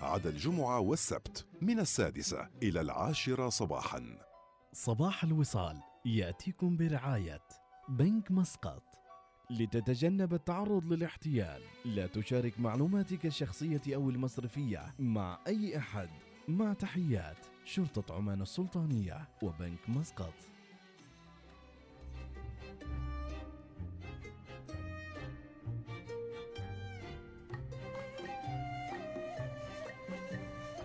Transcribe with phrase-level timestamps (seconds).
[0.00, 4.18] عدا الجمعة والسبت من السادسة إلى العاشرة صباحا.
[4.72, 7.42] صباح الوصال يأتيكم برعاية
[7.88, 8.82] بنك مسقط.
[9.50, 16.08] لتتجنب التعرض للاحتيال لا تشارك معلوماتك الشخصية أو المصرفية مع أي أحد.
[16.48, 20.34] مع تحيات شرطة عمان السلطانية وبنك مسقط.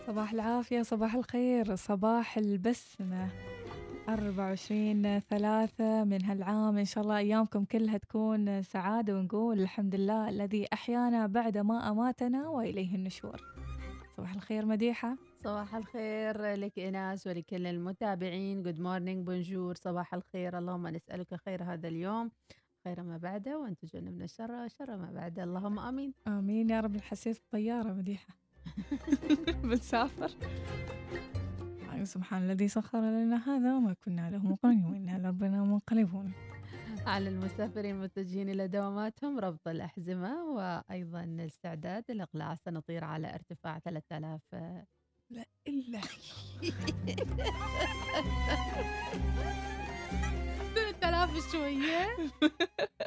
[0.07, 1.75] صباح العافية صباح الخير.
[1.75, 3.29] صباح البسمة.
[4.09, 6.77] 24 ثلاثة من هالعام.
[6.77, 12.47] إن شاء الله أيامكم كلها تكون سعادة ونقول الحمد لله الذي أحيانا بعد ما أماتنا
[12.47, 13.41] وإليه النشور.
[14.17, 15.17] صباح الخير مديحة.
[15.43, 18.63] صباح الخير لك إناس ولكل المتابعين.
[18.63, 20.57] good morning bonjour صباح الخير.
[20.57, 22.31] اللهم نسألك خير هذا اليوم.
[22.83, 25.43] خير ما بعده وأن تجنبنا الشر شر ما بعده.
[25.43, 26.13] اللهم آمين.
[26.27, 26.69] آمين.
[26.69, 28.44] يا رب الحسيس الطيارة مديحة.
[29.63, 30.31] بنسافر.
[31.81, 36.31] يعني سبحان الذي سخر لنا هذا وما كنا له مقرنين وإنا لربنا منقلبون.
[37.05, 44.41] على المسافرين المتجهين إلى دواماتهم ربط الأحزمة وأيضا الاستعداد للإقلاع سنطير على ارتفاع 3000
[45.29, 46.01] لا إلا
[50.75, 52.17] 3000 شوية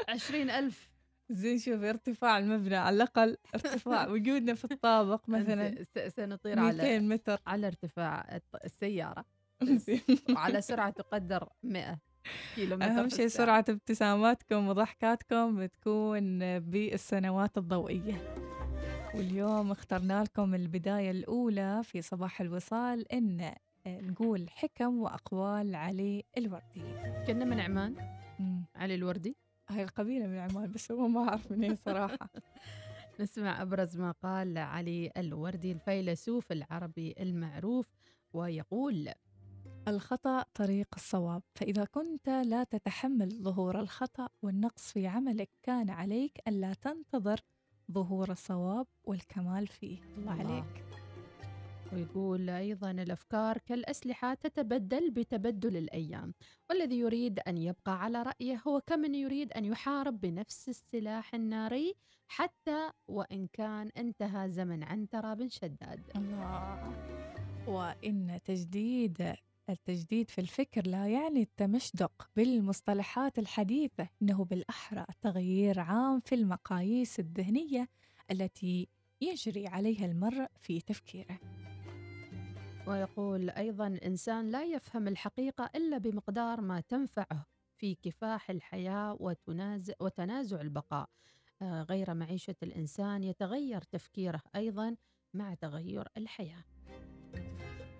[0.08, 0.97] 20000
[1.30, 7.38] زين شوف ارتفاع المبنى على الأقل ارتفاع وجودنا في الطابق مثلا سنطير 200 على متر
[7.46, 8.40] على ارتفاع
[9.86, 10.00] زين.
[10.34, 11.98] وعلى سرعة تقدر 100
[12.54, 13.26] كيلو متر أهم في شيء.
[13.28, 18.34] سرعة ابتساماتكم وضحكاتكم بتكون بالسنوات الضوئية
[19.14, 23.54] واليوم اخترنا لكم البداية الأولى في صباح الوصال إن
[23.86, 26.82] نقول حكم وأقوال علي الوردي
[27.26, 27.94] كنا من عمان.
[28.76, 29.36] علي الوردي
[29.70, 32.18] هاي القبيلة من عمان بس هو ما أعرف منين صراحة.
[33.20, 37.86] نسمع أبرز ما قال علي الوردي الفيلسوف العربي المعروف
[38.32, 39.08] ويقول
[39.88, 46.74] الخطأ طريق الصواب فإذا كنت لا تتحمل ظهور الخطأ والنقص في عملك كان عليك ألا
[46.74, 47.40] تنتظر
[47.92, 49.98] ظهور الصواب والكمال فيه.
[50.02, 50.54] الله الله.
[50.54, 50.87] عليك.
[51.92, 56.34] ويقول أيضا الأفكار كالأسلحة تتبدل بتبدل الأيام
[56.70, 61.94] والذي يريد أن يبقى على رأيه هو كمن يريد أن يحارب بنفس السلاح الناري
[62.28, 66.02] حتى وإن كان انتهى زمن عنترة شداد.
[66.16, 66.92] الله.
[67.66, 69.34] وإن تجديد
[69.70, 77.88] التجديد في الفكر لا يعني التمشدق بالمصطلحات الحديثة إنه بالأحرى تغيير عام في المقاييس الذهنية
[78.30, 78.88] التي
[79.20, 81.38] يجري عليها المرء في تفكيره.
[82.88, 90.60] ويقول أيضا الإنسان لا يفهم الحقيقة إلا بمقدار ما تنفعه في كفاح الحياة وتنازع, وتنازع
[90.60, 91.08] البقاء.
[91.62, 94.96] آه، غير معيشة الإنسان يتغير تفكيره أيضا
[95.34, 96.64] مع تغير الحياة.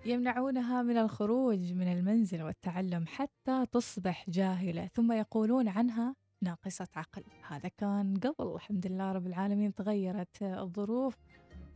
[0.05, 7.23] يمنعونها من الخروج من المنزل والتعلم حتى تصبح جاهلة ثم يقولون عنها ناقصة عقل.
[7.47, 8.55] هذا كان قبل.
[8.55, 11.17] الحمد لله رب العالمين تغيرت الظروف.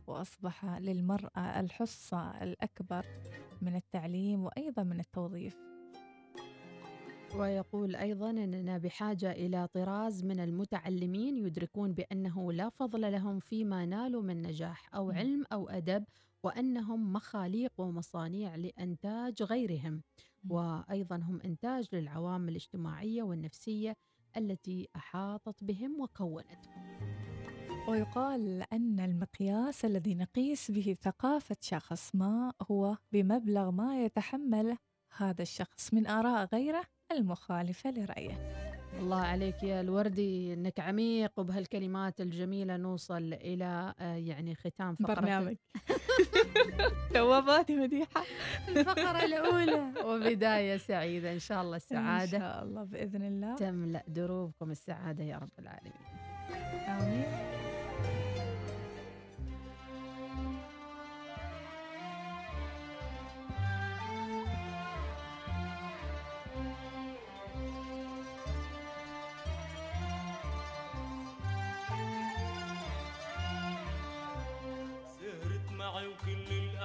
[0.08, 3.06] وأصبح للمرأة الحصة الأكبر
[3.62, 5.56] من التعليم وأيضا من التوظيف
[7.36, 14.22] ويقول أيضا أننا بحاجة إلى طراز من المتعلمين يدركون بأنه لا فضل لهم فيما نالوا
[14.22, 15.10] من نجاح أو.
[15.10, 16.04] علم أو أدب
[16.42, 20.02] وأنهم مخاليق ومصانيع لإنتاج غيرهم.
[20.50, 23.96] وأيضا هم إنتاج للعوامل الاجتماعية والنفسية
[24.36, 26.93] التي أحاطت بهم وكونتهم
[27.88, 34.78] ويقال أن المقياس الذي نقيس به ثقافة شخص ما هو بمبلغ ما يتحمله
[35.16, 38.64] هذا الشخص من آراء غيره المخالفة لرأيه.
[38.98, 45.56] الله عليك يا الوردي إنك عميق وبهالكلمات الجميلة نوصل إلى آه، يعني ختام فقره برنامج.
[47.14, 48.24] توابات مديحة.
[48.68, 52.38] الفقرة الأولى وبداية سعيدة إن شاء الله إن السعادة.
[52.38, 53.56] شاء الله بإذن الله.
[53.56, 55.92] تملأ دروبكم السعادة يا رب العالمين.
[56.88, 57.43] آمين.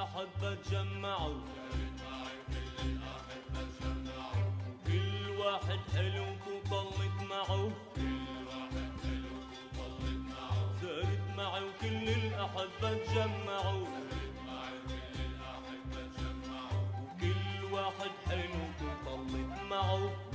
[0.10, 1.42] الأحبة تجمعوا
[4.88, 7.72] كل واحد حلو وطلت معه.
[10.82, 13.88] سهرت معي وكل الأحبة تجمعوا
[17.02, 20.29] وكل واحد حلو وطلت معه.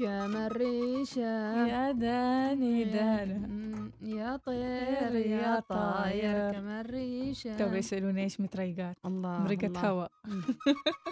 [0.00, 2.84] كما الريشة يا داني.
[2.84, 9.80] دانا يا طير يا طاير كما الريشة تو بيسألوني إيش متريقات؟ الله مرقة الله.
[9.90, 10.06] هوا.
[10.24, 10.42] مم.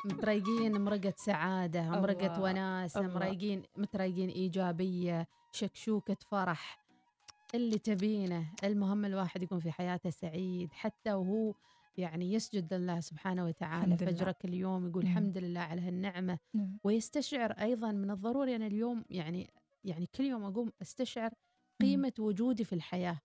[0.04, 3.00] متريقين مرقة سعادة مرقة وناسة.
[3.02, 6.78] مريقين متريقين إيجابية شكشوكة فرح.
[7.54, 11.52] اللي تبينه المهم الواحد يكون في حياته سعيد حتى وهو
[11.98, 13.96] يعني يسجد لله سبحانه وتعالى.
[13.96, 15.10] فجر كل يوم يقول مم.
[15.10, 16.38] الحمد لله على هالنعمة.
[16.54, 16.78] نعم.
[16.84, 19.50] ويستشعر أيضا من الضروري أنا اليوم يعني
[19.84, 21.30] يعني كل يوم أقوم أستشعر
[21.80, 23.18] قيمة وجودي في الحياة.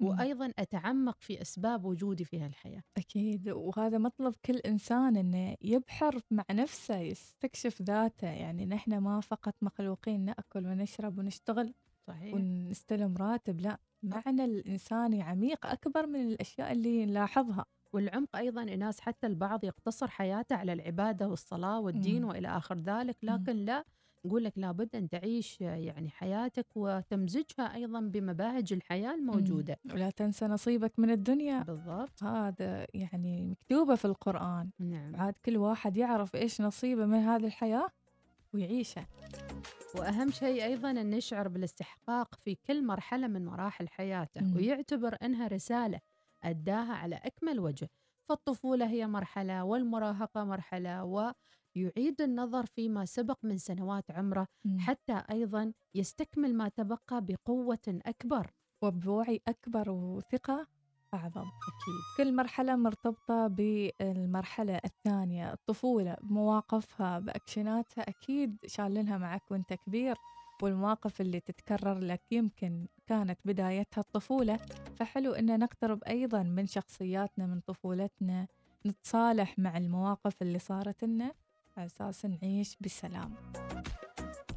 [0.00, 0.08] مم.
[0.08, 2.82] وأيضا أتعمق في أسباب وجودي في هالحياة.
[2.96, 3.48] أكيد.
[3.48, 8.28] وهذا مطلب كل إنسان إنه يبحر مع نفسه يستكشف ذاته.
[8.28, 11.74] يعني نحن ما فقط مخلوقين نأكل ونشرب ونشتغل
[12.06, 12.34] صحيح.
[12.34, 13.78] ونستلم راتب لا.
[14.02, 17.64] معنى الإنساني عميق أكبر من الأشياء اللي نلاحظها.
[17.92, 22.28] والعمق أيضا ناس حتى البعض يقتصر حياته على العبادة والصلاة والدين مم.
[22.28, 23.16] وإلى آخر ذلك.
[23.22, 23.30] مم.
[23.30, 23.84] لكن لا
[24.26, 29.78] نقول لك لابد أن تعيش يعني حياتك وتمزجها أيضا بمباهج الحياة الموجودة.
[29.92, 31.62] ولا تنسى نصيبك من الدنيا.
[31.62, 32.22] بالضبط.
[32.22, 34.70] هذا يعني مكتوبة في القرآن.
[34.78, 35.16] نعم.
[35.16, 37.88] عاد كل واحد يعرف إيش نصيبه من هذه الحياة
[38.54, 39.06] ويعيشه.
[39.94, 44.56] وأهم شيء أيضا أن نشعر بالاستحقاق في كل مرحلة من مراحل حياته مم.
[44.56, 46.00] ويعتبر إنها رسالة
[46.44, 47.88] أداها على أكمل وجه.
[48.28, 54.46] فالطفولة هي مرحلة والمراهقة مرحلة ويعيد النظر فيما سبق من سنوات عمره.
[54.78, 58.50] حتى أيضا يستكمل ما تبقى بقوة أكبر.
[58.82, 60.66] وبوعي أكبر وثقة
[61.14, 61.40] أعظم.
[61.42, 62.00] أكيد.
[62.16, 65.52] كل مرحلة مرتبطة بالمرحلة الثانية.
[65.52, 70.16] الطفولة بمواقفها بأكشناتها أكيد شالنها معك وأنت كبير.
[70.62, 74.56] والمواقف اللي تتكرر لك يمكن كانت بدايتها الطفولة.
[74.96, 78.46] فحلو إن نقترب أيضا من شخصياتنا من طفولتنا
[78.86, 81.32] نتصالح مع المواقف اللي صارت لنا.
[81.76, 83.34] على أساس نعيش بسلام.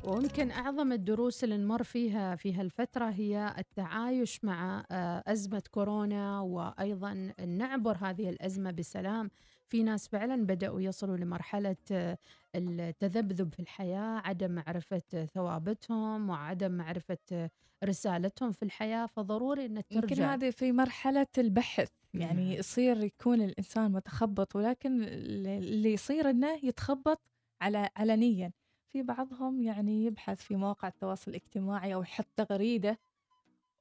[0.04, 7.34] ويمكن أعظم الدروس اللي نمر فيها في هالفترة هي التعايش مع آه، أزمة كورونا وأيضا
[7.48, 9.32] نعبر هذه الأزمة بسلام.
[9.76, 12.18] في ناس فعلا بدأوا يصلوا لمرحلة آه،
[12.56, 17.50] التذبذب في الحياة عدم معرفة ثوابتهم وعدم معرفة آه،
[17.84, 22.60] رسالتهم في الحياة فضروري أن يمكن ترجع هذه في مرحلة البحث يعني نعم.
[22.60, 27.22] يصير يكون الإنسان متخبط ولكن اللي يصير إنه يتخبط
[27.62, 28.52] على علنيا
[28.90, 33.00] في بعضهم يعني يبحث في مواقع التواصل الاجتماعي أو يحط تغريدة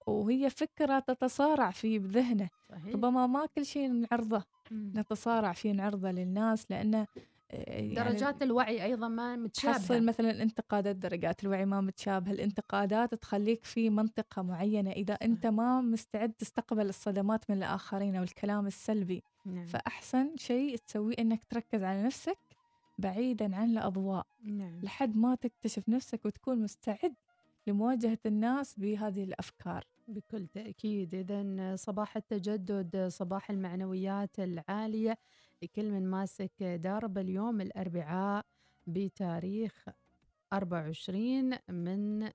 [0.07, 4.45] وهي فكرة تتصارع في بذهنه صحيح؟ ربما ما كل شيء نعرضه.
[4.73, 7.07] نتصارع فيه نعرضه للناس لأنه
[7.51, 13.15] آه، يعني درجات الوعي أيضا ما متشابهة تحصل مثلا انتقادات درجات الوعي ما متشابهة الانتقادات
[13.15, 19.23] تخليك في منطقة معينة إذا أنت ما مستعد تستقبل الصدمات من الآخرين أو الكلام السلبي
[19.47, 19.67] نعم.
[19.67, 22.39] فأحسن شيء تسويه إنك تركز على نفسك
[22.99, 24.81] بعيدا عن الأضواء نعم.
[24.83, 27.15] لحد ما تكتشف نفسك وتكون مستعد
[27.67, 35.19] لمواجهة الناس بهذه الأفكار بكل تأكيد إذا صباح التجدد صباح المعنويات العالية
[35.63, 38.45] لكل من ماسك درب اليوم الأربعاء
[38.87, 39.89] بتاريخ
[40.53, 42.31] 24 من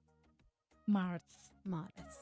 [0.88, 2.18] مارس مارس.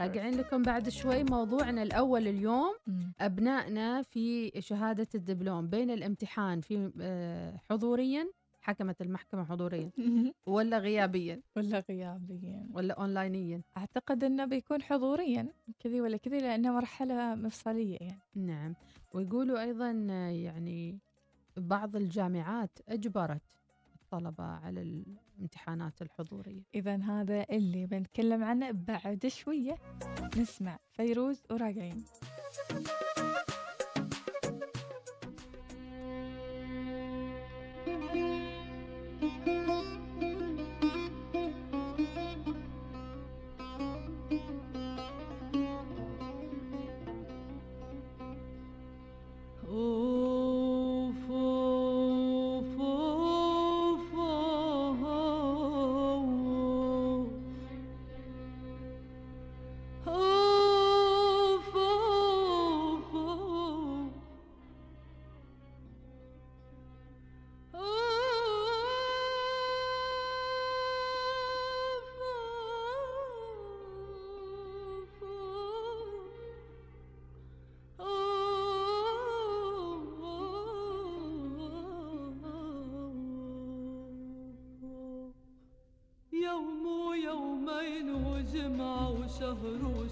[0.00, 3.12] راجعين لكم بعد شوي موضوعنا الأول اليوم مم.
[3.20, 8.30] أبنائنا في شهادة الدبلوم بين الامتحان في آه، حضوريا
[8.68, 9.90] حكمت المحكمة حضوريا.
[10.46, 11.40] ولا غيابيا.
[11.56, 12.66] ولا غيابيا.
[12.72, 13.62] ولا أونلاينيا.
[13.76, 15.48] أعتقد إنه بيكون حضوريا.
[15.78, 18.20] كذي ولا كذي لأنه مرحلة مفصلية يعني.
[18.34, 18.74] نعم.
[19.14, 19.90] ويقولوا أيضا
[20.30, 20.98] يعني
[21.56, 23.42] بعض الجامعات أجبرت
[23.94, 26.62] الطلبة على الامتحانات الحضورية.
[26.74, 28.70] إذا هذا اللي بنتكلم عنه.
[28.70, 29.76] بعد شوية
[30.36, 32.04] نسمع فيروز وراجعين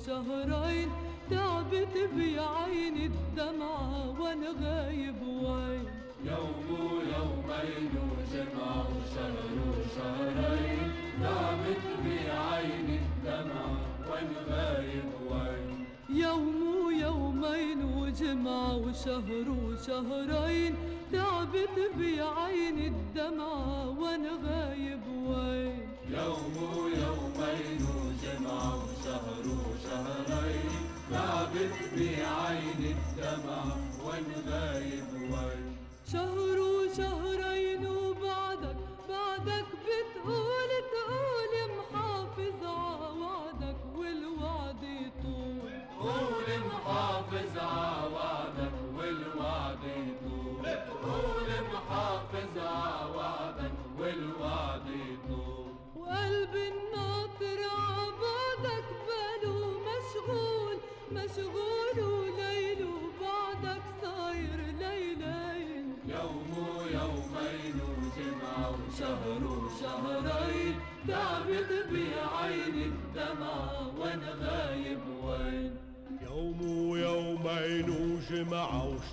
[0.08, 0.65] وشهر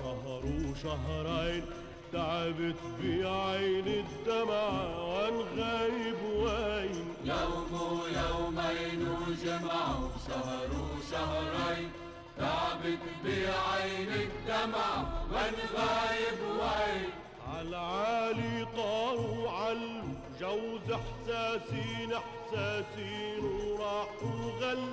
[0.02, 1.66] وشهر وشهرين
[2.14, 7.06] تعبت بعين الدمعة وان غايب وين.
[7.24, 11.92] يوم ويومين وجمعة وشهر وشهرين
[12.38, 17.10] تعبت بعين الدمع وين غايب وين.
[17.48, 20.04] عالعالي طاروا علوا
[20.40, 24.84] جوز إحساسين إحساسين وراحوا غل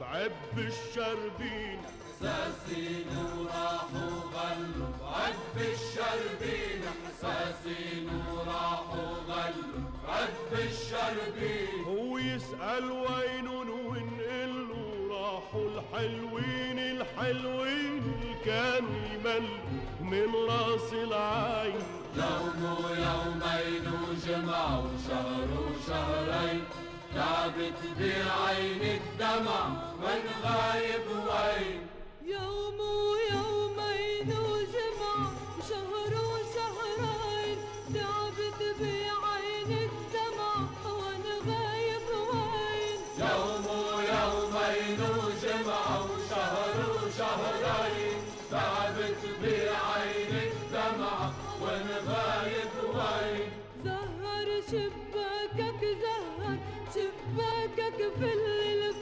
[0.00, 1.78] بعب الشربين.
[2.20, 3.06] حساسين
[3.38, 15.70] وراحوا غلوا عد الشربين حساسين وراحوا غلوا عد الشربين هو يسأل وين ونقل له راحوا
[15.70, 18.02] الحلوين الحلوين
[18.44, 19.58] كانوا يملوا
[20.00, 21.82] من راس العين.
[22.16, 26.64] يوم ويومين وجمعة وشهر وشهرين
[27.14, 29.64] تعبت بعين الدمع
[30.02, 31.80] وين غايب وين.
[32.30, 35.26] يوم ويومين وجمعة
[35.58, 37.58] وشهر وشهرين
[37.94, 40.52] تعبت بعين الدمع
[41.48, 43.00] غايب وين.
[43.18, 48.18] يوم ويومين وجمعة وشهر وشهرين
[48.50, 51.30] تعبت بعين الدمع
[51.62, 53.48] وين غايب وين.
[53.84, 56.56] زهر شباكك زهر
[56.94, 58.99] شباكك فل فل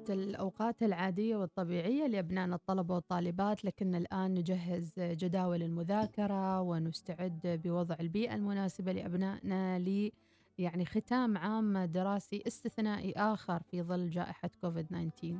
[0.00, 8.34] كانت الأوقات العادية والطبيعية لأبنائنا الطلبة والطالبات لكن الآن نجهز جداول المذاكرة ونستعد بوضع البيئة
[8.34, 10.10] المناسبة لأبنائنا ل
[10.58, 15.38] يعني ختام عام دراسي استثنائي آخر في ظل جائحة كوفيد 19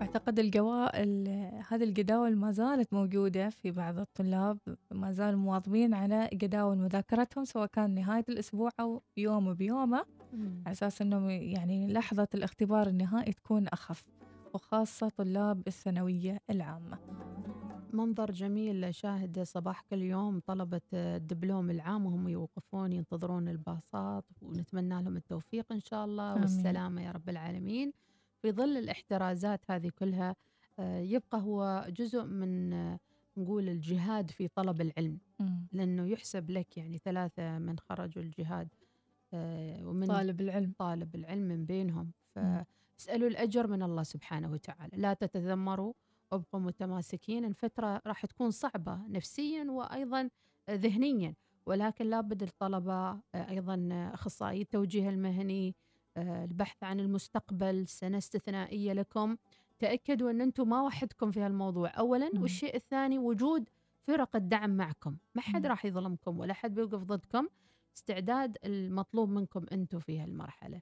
[0.00, 4.58] أعتقد الجوا ال- هذه الجداول ما زالت موجودة في بعض الطلاب
[4.90, 10.04] ما زالوا مواظبين على جداول مذاكرتهم سواء كان نهاية الأسبوع أو يوم بيومه.
[10.32, 14.04] على أساس أنه يعني لحظة الاختبار النهائي تكون أخف
[14.54, 16.98] وخاصة طلاب الثانوية العامة.
[17.92, 25.16] منظر جميل شاهد صباح كل يوم طلبة الدبلوم العام وهم يوقفون ينتظرون الباصات ونتمنى لهم
[25.16, 26.42] التوفيق إن شاء الله آمين.
[26.42, 27.92] والسلامة يا رب العالمين.
[28.42, 30.36] في ظل الاحترازات هذه كلها
[30.78, 32.98] آه، يبقى هو جزء من آه،
[33.36, 35.18] نقول الجهاد في طلب العلم.
[35.72, 38.68] لأنه يحسب لك يعني ثلاثة من خرجوا الجهاد.
[39.34, 40.72] ومن طالب العلم.
[40.78, 42.10] طالب العلم من بينهم.
[42.34, 44.96] فاسألوا الأجر من الله سبحانه وتعالى.
[44.96, 45.92] لا تتذمروا
[46.32, 47.44] وابقوا متماسكين.
[47.44, 50.28] الفترة راح تكون صعبة نفسيا وأيضا
[50.70, 51.34] ذهنيا
[51.66, 55.74] ولكن لابد الطلبة أيضا أخصائي التوجيه المهني
[56.16, 59.36] آه، البحث عن المستقبل سنة استثنائية لكم.
[59.78, 61.88] تأكدوا أن أنتم ما وحدكم في هالموضوع.
[61.88, 62.42] أولا مم.
[62.42, 63.68] والشيء الثاني وجود
[64.06, 65.16] فرق الدعم معكم.
[65.34, 65.66] ما حد.
[65.66, 67.48] راح يظلمكم ولا حد بيوقف ضدكم.
[67.96, 70.80] استعداد المطلوب منكم أنتم في هالمرحلة.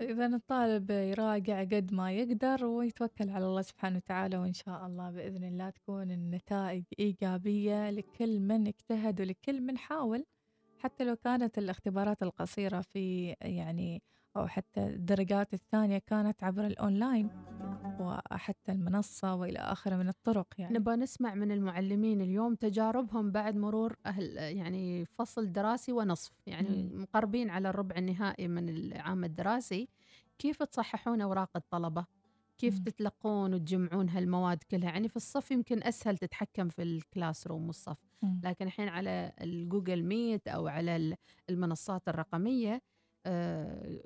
[0.00, 5.44] إذا الطالب يراجع قد ما يقدر ويتوكل على الله سبحانه وتعالى وإن شاء الله بإذن
[5.44, 10.24] الله تكون النتائج إيجابية لكل من اجتهد ولكل من حاول
[10.78, 14.02] حتى لو كانت الاختبارات القصيرة في يعني
[14.38, 17.30] أو حتى الدرجات الثانية كانت عبر الأونلاين
[18.00, 23.96] وحتى المنصة وإلى آخره من الطرق يعني نبغى نسمع من المعلمين اليوم تجاربهم بعد مرور
[24.06, 26.82] أهل يعني فصل دراسي ونصف يعني.
[26.94, 29.88] مقربين على الربع النهائي من العام الدراسي
[30.38, 32.06] كيف تصححون أوراق الطلبة
[32.58, 32.78] كيف.
[32.78, 37.96] تتلقون وتجمعون هالمواد كلها يعني في الصف يمكن أسهل تتحكم في ال classroom والصف.
[38.44, 41.14] لكن الحين على ال Google Meet أو على ال-
[41.50, 42.82] المنصات الرقمية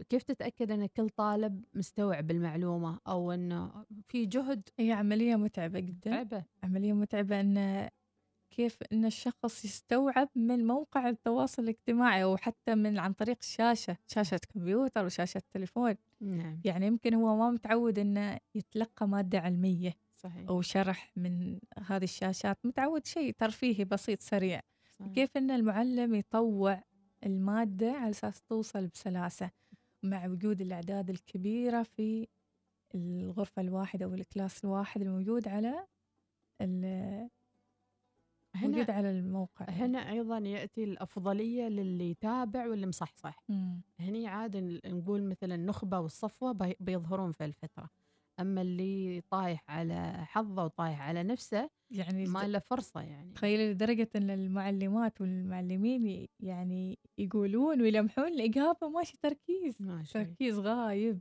[0.09, 6.11] كيف تتأكد أن كل طالب مستوعب المعلومة أو أنه في جهد؟ هي عملية متعبة جدا.
[6.11, 7.89] تعبه عملية متعبة أن
[8.51, 14.41] كيف أن الشخص يستوعب من موقع التواصل الاجتماعي أو حتى من عن طريق الشاشة شاشة
[14.55, 15.95] كمبيوتر وشاشة تليفون.
[16.21, 16.61] نعم.
[16.65, 20.49] يعني يمكن هو ما متعود أنه يتلقى مادة علمية صحيح.
[20.49, 24.61] أو شرح من هذه الشاشات متعود شيء ترفيهي بسيط سريع.
[24.99, 25.13] صحيح.
[25.13, 26.83] كيف أن المعلم يطوع
[27.27, 29.51] المادة على أساس توصل بسلاسة
[30.03, 32.29] مع وجود الأعداد الكبيرة في
[32.95, 35.87] الغرفة الواحدة أو الكلاس الواحد الموجود على
[36.61, 37.29] ال-
[38.55, 39.67] موجود هنا على الموقع.
[39.71, 43.45] هنا أيضا يأتي الأفضلية للي يتابع واللي مصحصح.
[44.01, 44.57] هني عاد
[44.87, 47.91] نقول مثلا النخبه والصفوة بي- بيظهرون في الفترة
[48.41, 54.09] أما اللي طايح على حظه وطايح على نفسه يعني ما له فرصة يعني تخيلي لدرجة
[54.17, 60.35] أن المعلمات والمعلمين يعني يقولون ويلمحون الإجابة ماشي تركيز ما شاء الله.
[60.35, 61.21] تركيز غايب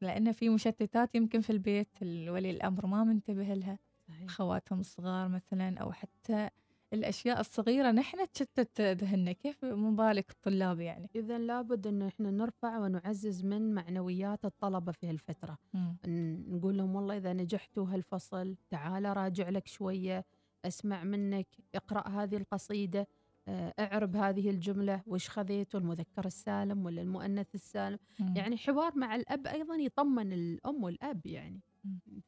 [0.00, 4.24] لأن في مشتتات يمكن في البيت ولي الأمر ما منتبه لها صحيح.
[4.24, 6.50] أخواتهم الصغار مثلا أو حتى
[6.92, 9.32] الأشياء الصغيرة نحن تشتت ذهننا.
[9.32, 15.06] كيف من بالك الطلاب يعني؟ إذا لابد ان إحنا نرفع ونعزز من معنويات الطلبة في
[15.08, 15.58] هالفترة.
[16.06, 20.24] ن- نقول لهم والله إذا نجحتوا هالفصل تعال راجع لك شوية
[20.64, 23.08] أسمع منك اقرأ هذه القصيدة
[23.48, 27.98] آه، أعرب هذه الجملة وش خذيته المذكر السالم ولا المؤنث السالم.
[28.20, 28.34] مم.
[28.36, 31.60] يعني حوار مع الأب أيضا يطمن الأم والأب يعني.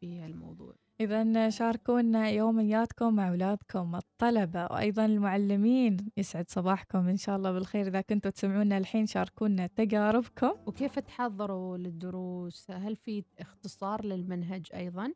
[0.01, 0.75] في هالموضوع.
[1.03, 5.97] إذا شاركونا يومياتكم مع أولادكم الطلبة وأيضا المعلمين.
[6.17, 7.87] يسعد صباحكم إن شاء الله بالخير.
[7.87, 10.53] إذا كنتوا تسمعونا الحين شاركونا تجاربكم.
[10.67, 15.13] وكيف تحضروا للدروس؟ هل في اختصار للمنهج أيضا؟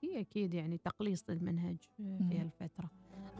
[0.00, 2.30] في أكيد يعني تقليص للمنهج في مم.
[2.32, 2.90] هالفترة.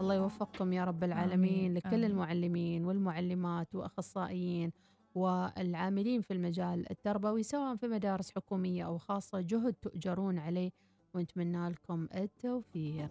[0.01, 2.05] الله يوفقكم يا رب العالمين آمين، لكل آمين.
[2.05, 4.73] المعلمين والمعلمات وأخصائيين
[5.15, 10.71] والعاملين في المجال التربوي سواء في مدارس حكومية أو خاصة جهد تؤجرون عليه
[11.17, 13.11] ونتمنى لكم التوفيق.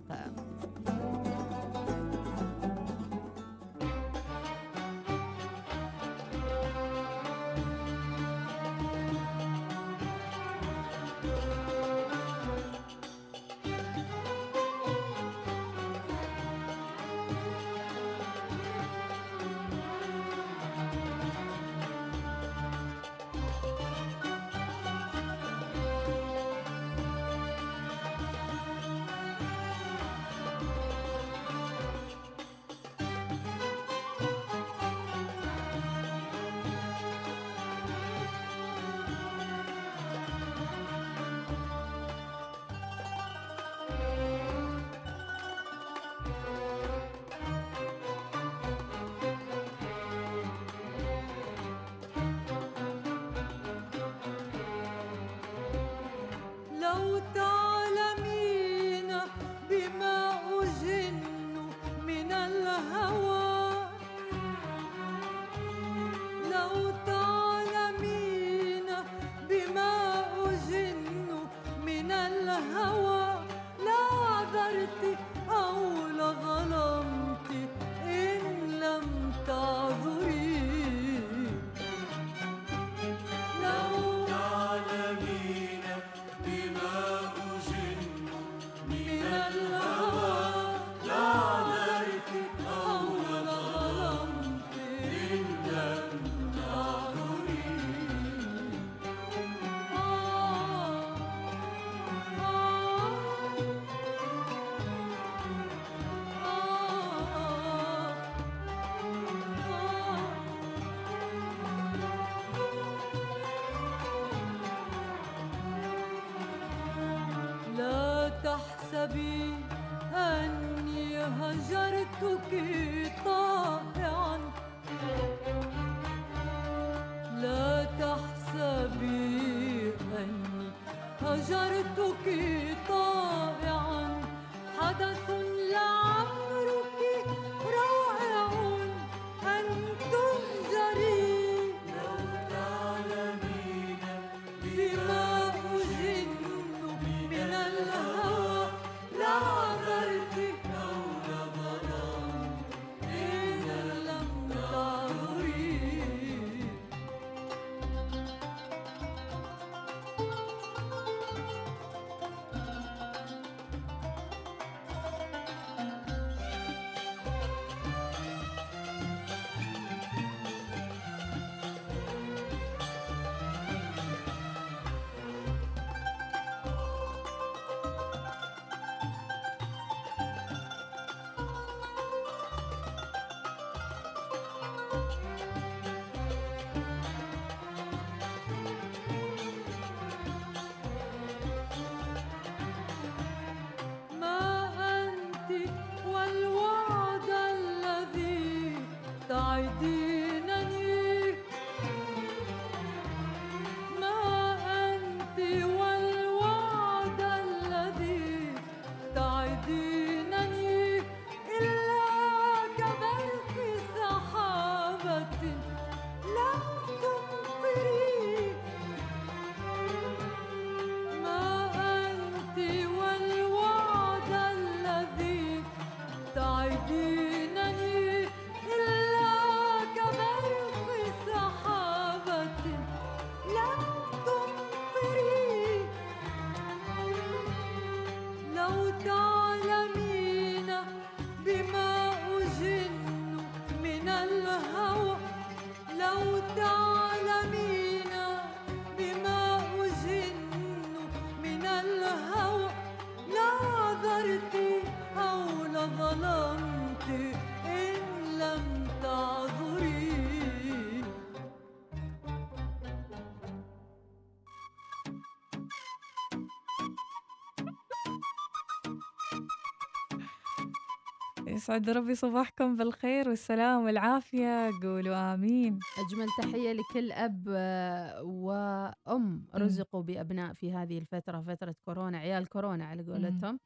[271.65, 274.69] يسعد ربي صباحكم بالخير والسلام والعافية.
[274.83, 275.79] قولوا آمين.
[275.99, 282.85] أجمل تحية لكل أب آه، وأم رزقوا بأبناء في هذه الفترة فترة كورونا عيال كورونا
[282.85, 283.59] على قولتهم.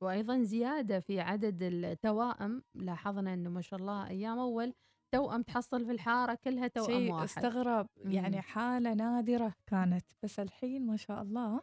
[0.00, 2.62] وأيضا زيادة في عدد التوائم.
[2.74, 4.72] لاحظنا أنه ما شاء الله أيام أول
[5.14, 7.24] توأم تحصل في الحارة كلها توأم شيء واحد.
[7.24, 7.86] استغرب.
[8.04, 8.40] يعني.
[8.40, 11.60] حالة نادرة كانت بس الحين ما شاء الله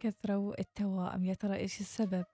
[0.00, 1.24] كثروا التوائم.
[1.24, 2.24] يا ترى إيش السبب؟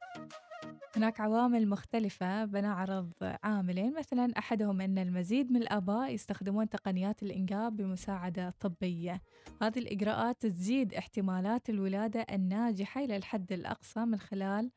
[0.97, 8.55] هناك عوامل مختلفة بنعرض عاملين مثلا أحدهم أن المزيد من الآباء يستخدمون تقنيات الإنجاب بمساعدة
[8.61, 9.23] طبية.
[9.63, 14.71] هذه الإجراءات تزيد احتمالات الولادة الناجحة إلى الحد الأقصى من خلال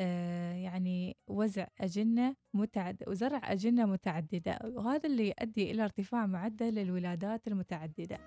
[0.00, 4.58] آه، يعني وزع أجنة متعددة وزرع أجنة متعددة.
[4.64, 8.18] وهذا اللي يؤدي إلى ارتفاع معدل الولادات المتعددة.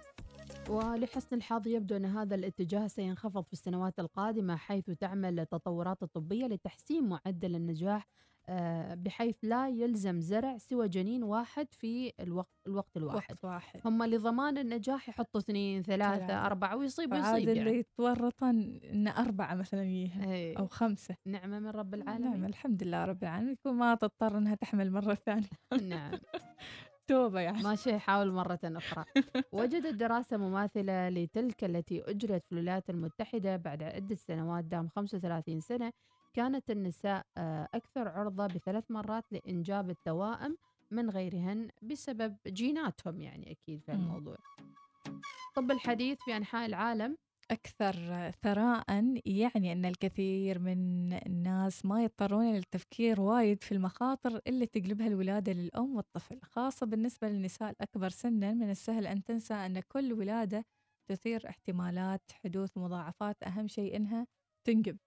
[0.69, 7.09] ولحسن الحظ يبدو أن هذا الاتجاه سينخفض في السنوات القادمة حيث تعمل التطورات الطبية لتحسين
[7.09, 8.07] معدل النجاح
[8.49, 13.31] آه، بحيث لا يلزم زرع سوى جنين واحد في الوقت, الوقت الواحد.
[13.31, 13.81] وقت واحد.
[13.85, 16.45] هم لضمان النجاح يحطوا اثنين ثلاثة ثلاثة.
[16.45, 17.77] أربعة ويصيب ويصيب اللي يعني.
[17.77, 20.57] يتورطن إن أربعة مثلا إيه.
[20.57, 21.15] أو خمسة.
[21.25, 22.45] نعمة من رب نعم العالمين.
[22.45, 23.53] الحمد لله رب العالمين.
[23.53, 25.47] يكون ما تضطر إنها تحمل مرة ثانية.
[25.81, 26.11] نعم.
[27.07, 27.63] توبة يعني.
[27.63, 29.05] ماشي يحاول مرة أخرى.
[29.53, 35.91] وجدت دراسة مماثلة لتلك التي أجرت في الولايات المتحدة بعد عدة سنوات دام 35 سنة.
[36.33, 40.57] كانت النساء آه، أكثر عرضة بثلاث مرات لإنجاب التوائم
[40.91, 43.91] من غيرهن بسبب جيناتهم يعني أكيد في.
[43.91, 44.37] الموضوع.
[45.55, 47.17] طب الحديث في أنحاء العالم
[47.51, 47.95] أكثر
[48.31, 48.85] ثراء
[49.25, 55.51] يعني أن الكثير من الناس ما يضطرون إلى التفكير وايد في المخاطر اللي تجلبها الولادة
[55.53, 60.65] للأم والطفل خاصة بالنسبة للنساء الأكبر سنا من السهل أن تنسى أن كل ولادة
[61.09, 64.27] تثير احتمالات حدوث مضاعفات أهم شيء إنها
[64.67, 64.97] تنجب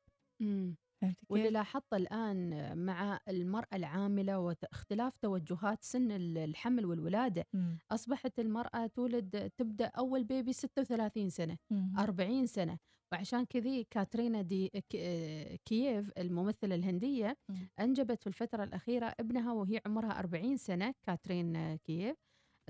[0.40, 0.87] فهمتي
[1.28, 7.78] واللي؟ لاحظته الآن مع المرأة العاملة واختلاف توجهات سن ال- الحمل والولادة مم.
[7.90, 11.92] أصبحت المرأة تولد تبدأ أول بيبي 36 سنة مم.
[11.98, 12.78] 40 سنة
[13.12, 14.70] وعشان كذي كاترينا دي
[15.64, 17.68] كييف الممثلة الهندية مم.
[17.80, 22.16] أنجبت في الفترة الأخيرة ابنها وهي عمرها 40 سنة كاترين كييف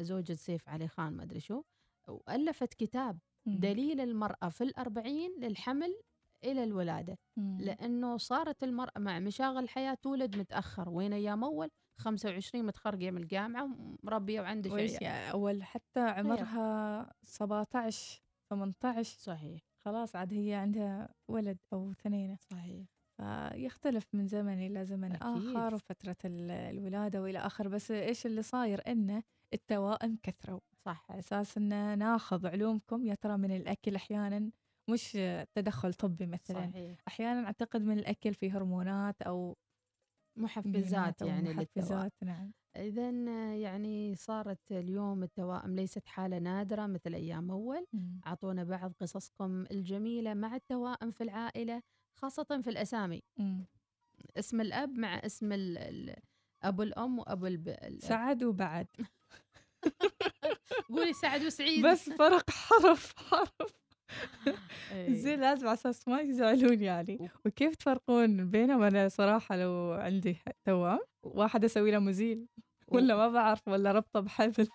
[0.00, 1.62] زوجة سيف علي خان ما أدري شو
[2.08, 3.18] وألفت كتاب.
[3.60, 6.00] دليل المرأة في الأربعين للحمل
[6.44, 7.18] إلى الولادة.
[7.36, 7.58] مم.
[7.60, 10.88] لأنه صارت المرأة مع مشاغل الحياة تولد متأخر.
[10.88, 11.68] وين أيام أول؟
[12.00, 13.64] 25 متخرجة من الجامعة
[14.02, 19.60] ومربيه وعندها عيال يعني أول؟ حتى عمرها 17 18 صحيح.
[19.84, 22.36] خلاص عاد هي عندها ولد أو اثنين.
[22.36, 22.86] صحيح.
[23.16, 25.56] فيختلف من زمن إلى زمن أكيد.
[25.56, 27.68] آخر وفترة ال- الولادة وإلى آخر.
[27.68, 29.22] بس إيش اللي صاير؟ إنه
[29.54, 30.60] التوائم كثروا.
[30.86, 31.06] صح.
[31.10, 34.50] أساس إن ناخذ علومكم يا ترى من الأكل أحيانا
[34.88, 35.18] مش
[35.54, 39.56] تدخل طبي مثلا صحيح أحيانا أعتقد من الأكل في هرمونات أو
[40.36, 43.10] محفزات أو يعني محفزات نعم اذا
[43.54, 47.86] يعني صارت اليوم التوائم ليست حالة نادرة مثل أيام أول.
[48.26, 51.82] أعطونا بعض قصصكم الجميلة مع التوائم في العائلة
[52.18, 53.64] خاصة في الأسامي مم.
[54.36, 56.16] اسم الأب مع اسم ال ال
[56.62, 57.68] أبو الأم وأبو الب...
[57.68, 58.00] الأب.
[58.00, 58.86] سعد وبعد
[60.88, 63.87] قولي سعد وسعيد بس فرق حرف حرف.
[65.08, 67.30] زين لازم على أساس ما يزعلون يعني.
[67.46, 72.46] وكيف تفرقون بينهم؟ أنا صراحة لو عندي توام واحد أسوي له مزيل.
[72.88, 74.68] ولا ما بعرف ولا ربطه بحبل.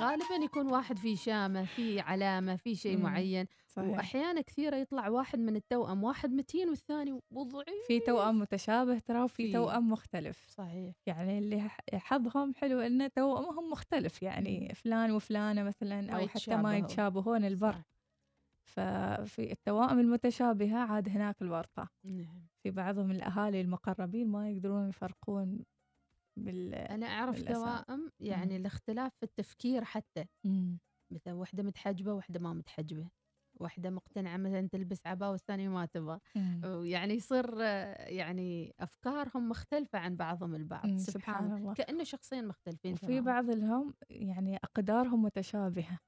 [0.00, 2.98] غالبا يكون واحد في شامة في علامة في شيء.
[2.98, 3.46] معين.
[3.66, 3.88] صحيح.
[3.88, 7.86] واحيانا كثيرة يطلع واحد من التوأم واحد متين والثاني وضعيف.
[7.88, 9.52] في توأم متشابه ترى وفي في.
[9.52, 10.46] توأم مختلف.
[10.48, 10.94] صحيح.
[11.06, 14.22] يعني اللي حظهم حلو ان توأمهم مختلف.
[14.22, 16.76] يعني فلان وفلانة مثلا أو حتى ما.
[16.76, 17.72] يتشابهون البر.
[17.72, 17.95] صح.
[18.76, 25.64] ففي التوائم المتشابهة عاد هناك الورطة نعم في بعضهم الأهالي المقربين ما يقدرون يفرقون
[26.36, 27.80] بال أنا أعرف للأسف.
[27.80, 30.78] توائم يعني الاختلاف في التفكير حتى مم.
[31.12, 33.10] مثلا واحدة متحجبة واحدة ما متحجبة
[33.60, 36.66] واحدة مقتنعة مثلا تلبس عباءه والثانية ما تبغى مم.
[36.66, 37.60] ويعني يصير
[38.08, 41.76] يعني أفكارهم مختلفة عن بعضهم البعض مم، سبحان سبحان الله.
[41.76, 43.20] كأنه شخصين مختلفين وفي تماماً.
[43.20, 45.98] بعض لهم يعني أقدارهم متشابهة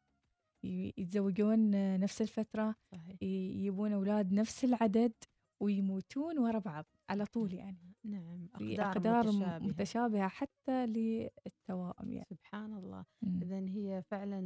[0.64, 3.22] يتزوجون نفس الفترة صحيح.
[3.66, 5.12] يبون أولاد نفس العدد
[5.62, 7.94] ويموتون ورا بعض على طول يعني.
[8.04, 8.48] نعم.
[8.58, 9.58] في أقدار, أقدار متشابهة.
[9.58, 12.26] متشابهة حتى للتوائم يعني.
[12.30, 13.04] سبحان الله.
[13.42, 14.40] اذا هي فعلا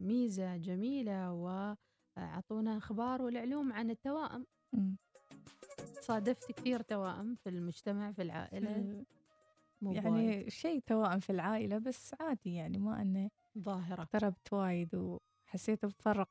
[0.00, 4.46] ميزة جميلة وأعطونا أخبار والعلوم عن التوائم.
[4.72, 4.96] مم.
[6.00, 8.76] صادفت كثير توائم في المجتمع في العائلة.
[8.76, 9.04] ال-
[9.82, 10.04] مو وايد.
[10.04, 14.02] يعني شيء توائم في العائلة بس عادي يعني ما أنه ظاهرة.
[14.02, 15.18] اقتربت وايد
[15.50, 16.30] وحسيت بفرق.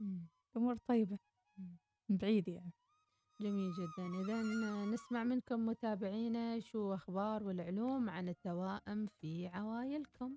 [0.00, 0.26] مم.
[0.56, 1.18] أمور طيبة.
[1.58, 1.76] مم.
[2.08, 2.72] من بعيد يعني.
[3.40, 4.06] جميل جدا.
[4.20, 4.42] إذا
[4.84, 10.36] نسمع منكم متابعينا شو أخبار والعلوم عن التوائم في عوائلكم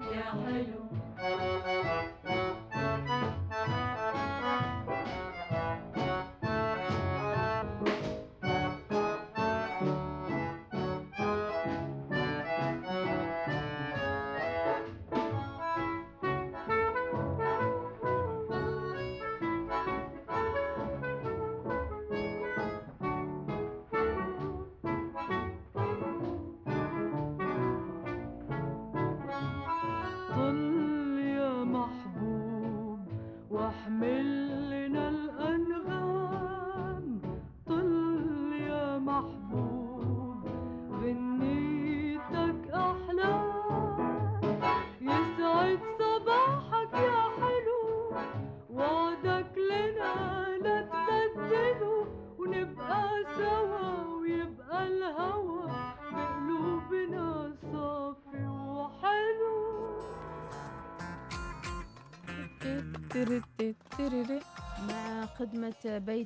[0.00, 0.88] يا حلو.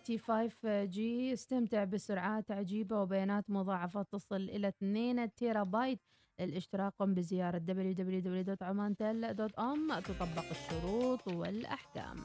[0.07, 6.01] تي 5 G استمتع بسرعات عجيبة وبيانات مضاعفة تصل إلى 2 تيرا بايت
[6.41, 12.17] للاشتراك قم بزيارة www.omantel.com تطبق الشروط والأحكام.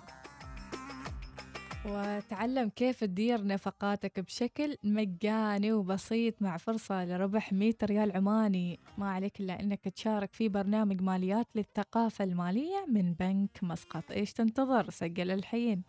[1.86, 8.80] وتعلم كيف تدير نفقاتك بشكل مجاني وبسيط مع فرصة لربح 100 ريال عماني.
[8.98, 14.12] ما عليك إلا أنك تشارك في برنامج ماليات للثقافة المالية من بنك مسقط.
[14.12, 15.84] إيش تنتظر؟ سجل الحين.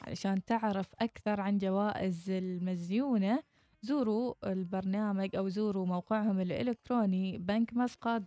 [0.08, 3.44] علشان تعرف أكثر عن جوائز المزيونة
[3.82, 8.22] زوروا البرنامج أو زوروا موقعهم الإلكتروني بنكمسقط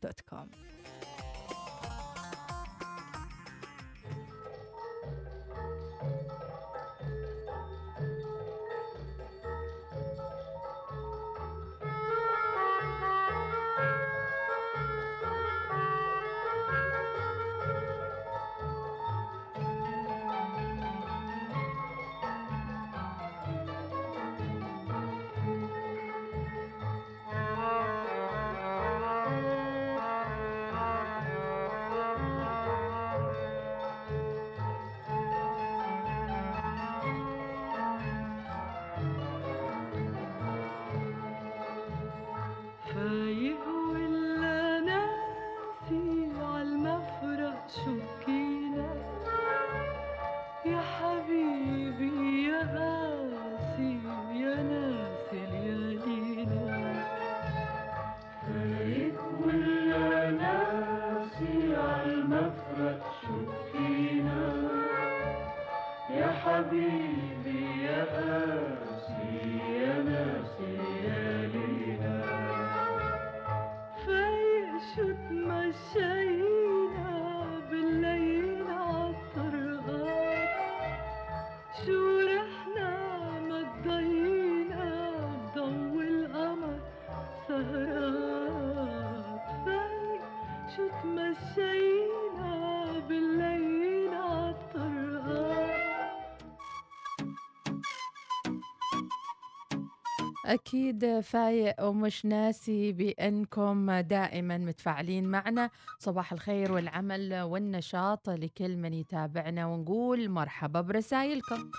[100.66, 105.70] أكيد فايق ومش ناسي بأنكم دائما متفاعلين معنا.
[105.98, 111.70] صباح الخير والعمل والنشاط لكل من يتابعنا ونقول مرحبا برسائلكم.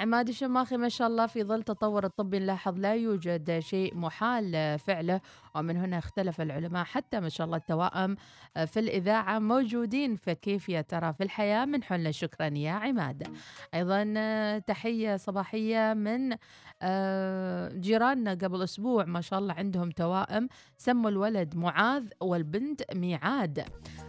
[0.00, 5.20] عماد الشماخي ما شاء الله في ظل تطور الطب نلاحظ لا يوجد شيء محال فعله
[5.56, 8.16] ومن هنا اختلف العلماء حتى ما شاء الله التوائم
[8.66, 13.36] في الإذاعة موجودين فكيف يا ترى في الحياة من حلنا شكرا يا عماد.
[13.74, 16.36] أيضا تحية صباحية من
[16.82, 18.30] آه، جيراننا.
[18.30, 20.48] قبل أسبوع ما شاء الله عندهم توائم.
[20.76, 23.64] سموا الولد معاذ والبنت ميعاد.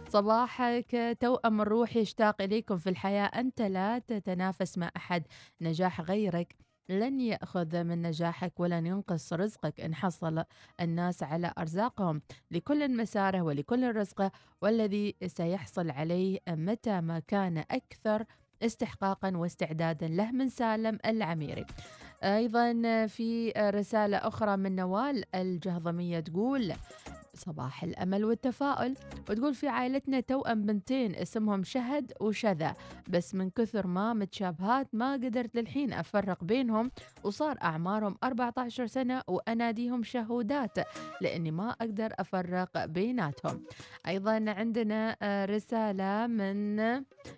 [0.08, 3.26] صباحك توأم الروح يشتاق إليكم في الحياة.
[3.26, 5.26] أنت لا تتنافس مع أحد.
[5.60, 6.67] نجاح غيرك.
[6.88, 9.80] لن يأخذ من نجاحك ولن ينقص رزقك.
[9.80, 10.44] إن حصل
[10.80, 14.30] الناس على أرزاقهم لكل مساره ولكل رزقه
[14.62, 18.24] والذي سيحصل عليه متى ما كان أكثر
[18.62, 21.66] استحقاقا واستعدادا له من سالم العميري.
[22.24, 22.72] أيضا
[23.06, 26.72] في رسالة أخرى من نوال الجهضمية تقول
[27.38, 28.94] صباح الأمل والتفاؤل.
[29.30, 32.74] وتقول في عائلتنا توأم بنتين اسمهم شهد وشذا.
[33.08, 36.90] بس من كثر ما متشابهات ما قدرت للحين أفرق بينهم.
[37.24, 40.78] وصار أعمارهم 14 سنة وأناديهم شهودات
[41.20, 43.62] لأني ما أقدر أفرق بيناتهم.
[44.08, 46.76] أيضا عندنا آه، رسالة من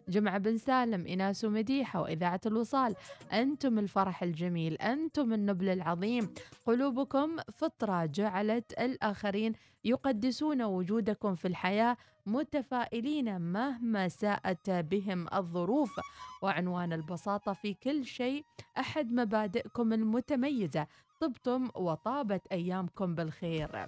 [0.08, 2.94] جمعة بن سالم إناس ومديحة وإذاعة الوصال.
[3.32, 6.34] أنتم الفرح الجميل أنتم النبل العظيم.
[6.66, 9.52] قلوبكم فطرة جعلت الآخرين
[9.84, 16.00] يقدسون وجودكم في الحياة متفائلين مهما ساءت بهم الظروف.
[16.42, 18.44] وعنوان البساطة في كل شيء
[18.78, 20.86] أحد مبادئكم المتميزة.
[21.20, 23.86] طبتم وطابت أيامكم بالخير.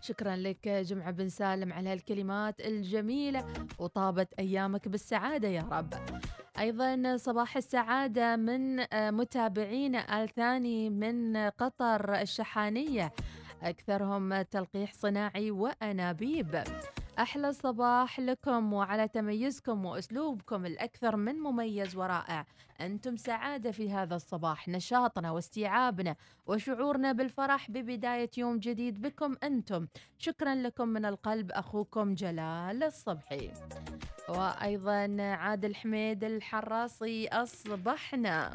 [0.00, 3.44] شكرا لك جمعة بن سالم على هالكلمات الجميلة
[3.78, 5.94] وطابت أيامك بالسعادة يا رب.
[6.58, 13.12] أيضا صباح السعادة من متابعينا آل ثاني من قطر الشحانية.
[13.62, 16.64] أكثرهم تلقيح صناعي وأنابيب.
[17.18, 22.46] أحلى صباح لكم وعلى تميزكم وأسلوبكم الأكثر من مميز ورائع.
[22.80, 29.86] أنتم سعادة في هذا الصباح نشاطنا واستيعابنا وشعورنا بالفرح ببداية يوم جديد بكم أنتم.
[30.18, 33.50] شكرا لكم من القلب أخوكم جلال الصبحي.
[34.28, 38.54] وأيضا عادل حميد الحراصي أصبحنا.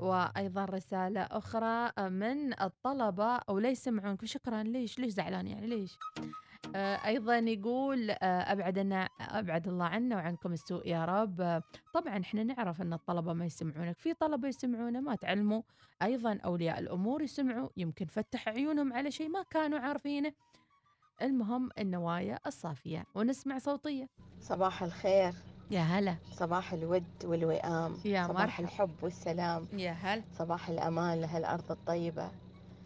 [0.00, 5.98] وأيضا رسالة أخرى من الطلبة أو لا يسمعونكم شكرا ليش؟ ليش زعلان يعني؟ ليش؟
[6.74, 11.62] آه، أيضا يقول آه، ابعدنا أبعد الله عنا وعنكم السوء يا رب.
[11.94, 13.98] طبعا إحنا نعرف أن الطلبة ما يسمعونك.
[13.98, 15.62] في طلبة يسمعونا ما تعلموا.
[16.02, 17.68] أيضا أولياء الأمور يسمعوا.
[17.76, 20.32] يمكن فتح عيونهم على شيء ما كانوا عارفينه.
[21.22, 24.08] المهم النوايا الصافية ونسمع صوتية.
[24.40, 25.32] صباح الخير.
[25.70, 26.16] يا هلا.
[26.32, 28.64] صباح الود والوئام يا صباح مرحبا.
[28.68, 29.66] الحب والسلام.
[29.72, 30.22] يا هلا.
[30.38, 32.30] صباح الأمان لهالأرض الطيبة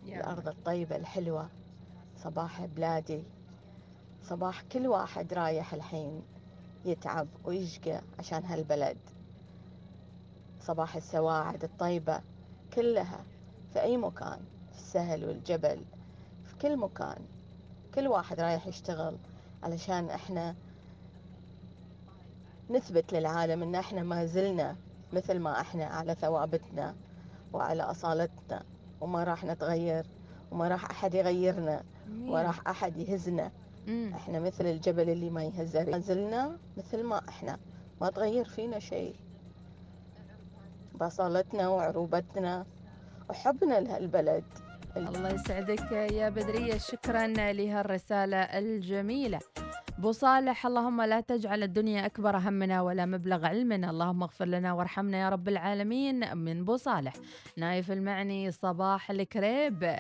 [0.07, 1.49] يا الأرض الطيبة الحلوة.
[2.17, 3.23] صباح بلادي.
[4.23, 6.23] صباح كل واحد رايح الحين
[6.85, 8.99] يتعب ويشقى عشان هالبلد.
[10.61, 12.21] صباح السواعد الطيبة
[12.75, 13.25] كلها
[13.73, 14.41] في أي مكان
[14.73, 15.85] في السهل والجبل
[16.45, 17.19] في كل مكان.
[17.95, 19.19] كل واحد رايح يشتغل
[19.63, 20.55] علشان إحنا
[22.71, 24.77] نثبت للعالم إن إحنا ما زلنا
[25.13, 26.95] مثل ما إحنا على ثوابتنا
[27.53, 28.63] وعلى أصالتنا
[29.01, 30.07] وما راح نتغير
[30.51, 31.83] وما راح أحد يغيرنا
[32.27, 33.51] وراح أحد يهزنا.
[33.87, 34.13] مم.
[34.15, 35.77] إحنا مثل الجبل اللي ما يهز.
[35.77, 37.59] ما زلنا مثل ما إحنا.
[38.01, 39.17] ما تغير فينا شيء.
[41.01, 42.67] بأصالتنا وعروبتنا
[43.31, 44.45] وحبنا لهالبلد.
[44.97, 46.79] الله يسعدك يا بدرية.
[46.79, 49.39] شكرا لهالرسالة الجميلة.
[49.99, 53.91] بو صالح اللهم لا تجعل الدنيا أكبر همنا ولا مبلغ علمنا.
[53.91, 57.13] اللهم اغفر لنا وارحمنا يا رب العالمين من بو صالح
[57.57, 59.97] نايف المعني صباح الكريب.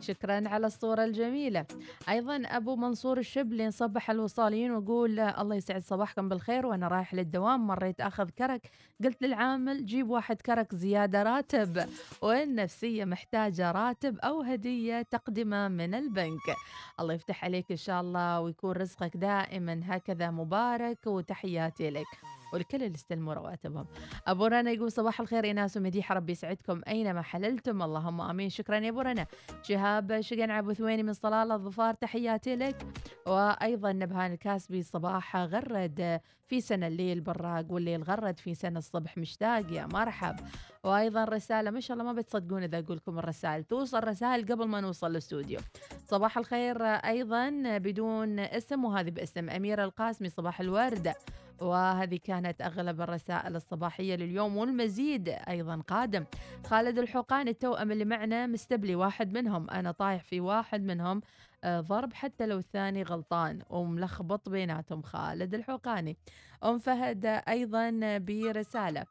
[0.00, 1.66] شكرا على الصورة الجميلة.
[2.08, 8.00] أيضا أبو منصور الشبلي نصبح الوصاليين ويقول الله يسعد صباحكم بالخير وأنا رايح للدوام مريت
[8.00, 8.70] أخذ كرك.
[9.04, 11.88] قلت للعامل جيب واحد كرك زيادة راتب
[12.22, 16.56] والنفسية محتاجة راتب أو هدية تقدمة من البنك.
[17.00, 22.06] الله يفتح عليك إن شاء الله ويكون رزقك دائما هكذا مبارك وتحياتي لك.
[22.54, 23.86] والكل اللي استلموا رواتبهم.
[24.26, 27.82] أبو رنا يقول صباح الخير ايناس ومديحة ربي يسعدكم أينما حللتم.
[27.82, 28.48] اللهم آمين.
[28.48, 29.26] شكرا يا أبو رنا.
[29.62, 32.86] شهاب شقن أبو ثويني من صلالة الظفار تحياتي لك.
[33.26, 39.72] وأيضا نبهان الكاسبي صباح غرد في سنة الليل براق والليل غرد في سنة الصبح مشتاق.
[39.72, 40.36] يا مرحب.
[40.84, 43.64] وأيضا رسالة ما شاء الله ما بتصدقون إذا أقول لكم الرسائل.
[43.64, 45.60] توصل رسائل قبل ما نوصل الاستوديو
[46.06, 51.14] صباح الخير أيضا بدون اسم وهذه باسم اميره القاسمي صباح الورد.
[51.60, 56.24] وهذه كانت أغلب الرسائل الصباحية لليوم والمزيد أيضا قادم.
[56.66, 59.70] خالد الحوقاني التوأم اللي معنا مستبلي واحد منهم.
[59.70, 61.20] أنا طايح في واحد منهم.
[61.64, 65.02] آه، ضرب حتى لو الثاني غلطان وملخبط بيناتهم.
[65.02, 66.16] خالد الحوقاني
[66.64, 69.04] أم فهد أيضا برسالة.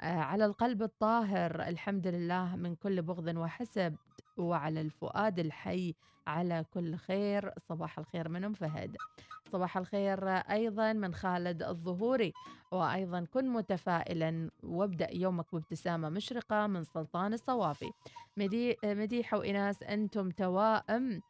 [0.00, 3.96] آه، على القلب الطاهر الحمد لله من كل بغض وحسد
[4.36, 5.94] وعلى الفؤاد الحي
[6.26, 8.96] على كل خير صباح الخير من ام فهد.
[9.52, 12.32] صباح الخير أيضا من خالد الظهوري
[12.72, 17.90] وأيضا كن متفائلا وابدأ يومك بابتسامة مشرقة من سلطان الصوافي.
[18.36, 21.20] مدي- مديحة وإناس أنتم توائم.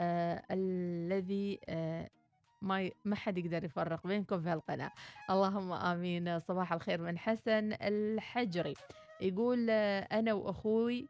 [0.00, 2.10] آه الذي آه
[3.04, 4.90] ما حد يقدر يفرق بينكم في هالقناة.
[5.30, 6.38] اللهم آمين.
[6.40, 8.74] صباح الخير من حسن الحجري.
[9.20, 11.08] يقول آه، أنا وأخوي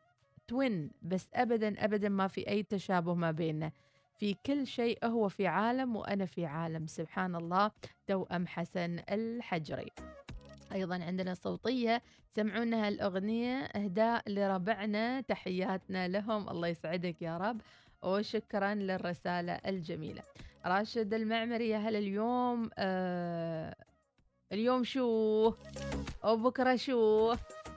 [0.51, 3.73] توين بس ابدا ابدا ما في أي تشابه ما بيننا.
[4.19, 6.87] في كل شيء هو في عالم وأنا في عالم.
[6.87, 7.71] سبحان الله
[8.07, 9.91] توأم حسن الحجري.
[10.73, 12.03] أيضا عندنا صوتية
[12.37, 16.49] سمعونا هالأغنية أهداء لربعنا تحياتنا لهم.
[16.49, 17.61] الله يسعدك يا رب
[18.03, 20.23] وشكرا للرسالة الجميلة.
[20.67, 23.77] راشد المعمري يا هلا اليوم آه
[24.53, 25.53] اليوم شو؟
[26.25, 27.35] وبكره شو؟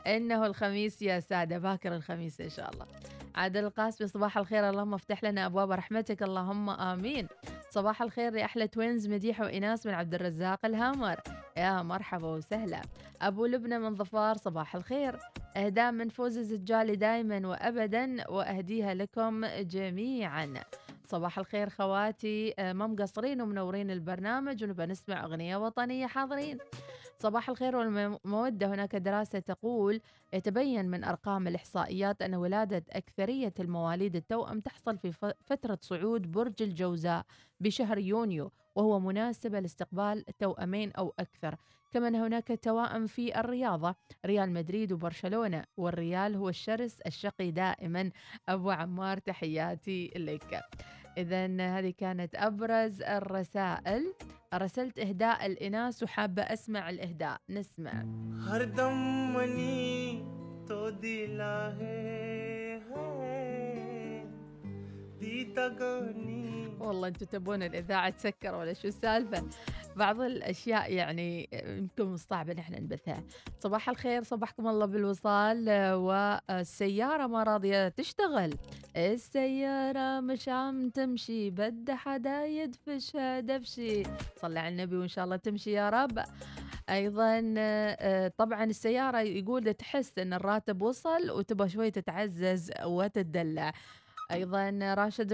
[0.07, 2.85] إنه الخميس يا سادة باكر الخميس إن شاء الله.
[3.35, 7.27] عادل القاسمي صباح الخير اللهم افتح لنا أبواب رحمتك اللهم آمين.
[7.69, 11.19] صباح الخير يا أحلى توينز مديحه وإناس من عبد الرزاق الهامر.
[11.57, 12.81] يا مرحبا وسهلا.
[13.21, 15.19] أبو لبنى من ظفار صباح الخير.
[15.57, 20.53] إهداء من فوز الزجالي دائما وابدا وأهديها لكم جميعا.
[21.07, 26.57] صباح الخير خواتي آه، ما مقصرين ومنورين البرنامج ونبى نسمع أغنية وطنية حاضرين.
[27.23, 30.01] صباح الخير والمودة هناك دراسة تقول
[30.33, 35.11] يتبين من أرقام الإحصائيات أن ولادة أكثرية المواليد التوأم تحصل في
[35.45, 37.25] فترة صعود برج الجوزاء
[37.59, 41.55] بشهر يونيو وهو مناسبة لاستقبال توأمين أو أكثر.
[41.91, 43.95] كمان هناك توائم في الرياضة
[44.25, 48.11] ريال مدريد وبرشلونة والريال هو الشرس الشقي دائما.
[48.49, 50.61] أبو عمار تحياتي لك.
[51.18, 54.14] إذا هذه كانت أبرز الرسائل
[54.54, 57.92] رسلت إهداء الإناث وحابة أسمع الإهداء نسمع
[58.48, 58.98] हरदम
[59.34, 60.22] मनी
[60.68, 62.18] तो दिला है
[65.23, 69.43] ودي تغني والله أنتم تبون الإذاعة تسكر ولا شو السالفة؟
[69.95, 73.23] بعض الأشياء يعني يمكن صعب إن إحنا نبثها
[73.59, 75.69] صباح الخير صباحكم الله بالوصال.
[75.93, 78.53] والسيارة ما راضية تشتغل.
[78.97, 84.03] السيارة مش عم تمشي بدها حدا يدفشها دفشي.
[84.41, 86.19] صلي على النبي وإن شاء الله تمشي يا رب.
[86.89, 93.71] أيضا آه، طبعا السيارة يقول تحس أن الراتب وصل وتبغى شوي تتعزز وتتدلع.
[94.31, 95.33] أيضا راشد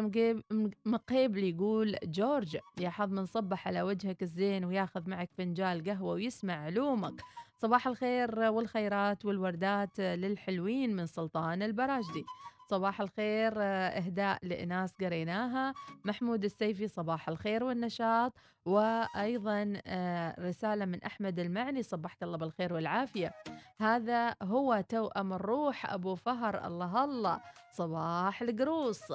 [0.86, 6.54] مقيب يقول جورج يا حظ من صبح على وجهك الزين وياخذ معك فنجال قهوة ويسمع
[6.54, 7.22] علومك.
[7.62, 12.26] صباح الخير والخيرات والوردات للحلوين من سلطان البراجدي
[12.70, 15.74] صباح الخير إهداء لإناس قريناها.
[16.05, 18.34] محمود السيفي صباح الخير والنشاط.
[18.65, 23.34] وأيضا آه، رسالة من أحمد المعني صبحت الله بالخير والعافية.
[23.82, 27.41] هذا هو توأم الروح أبو فهر الله الله.
[27.72, 29.11] صباح القروص.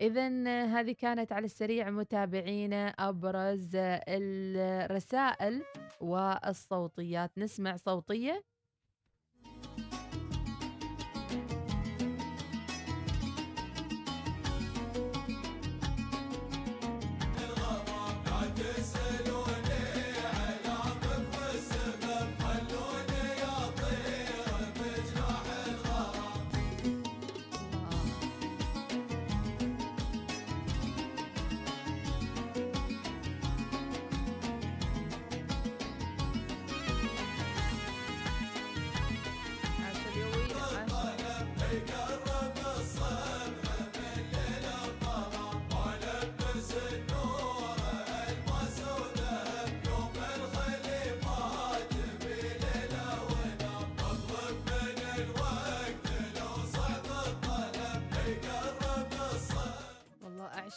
[0.00, 0.28] إذا
[0.64, 3.70] هذه كانت على السريع متابعينا أبرز
[4.08, 5.62] الرسائل
[6.00, 7.30] والصوتيات.
[7.38, 8.51] نسمع صوتية.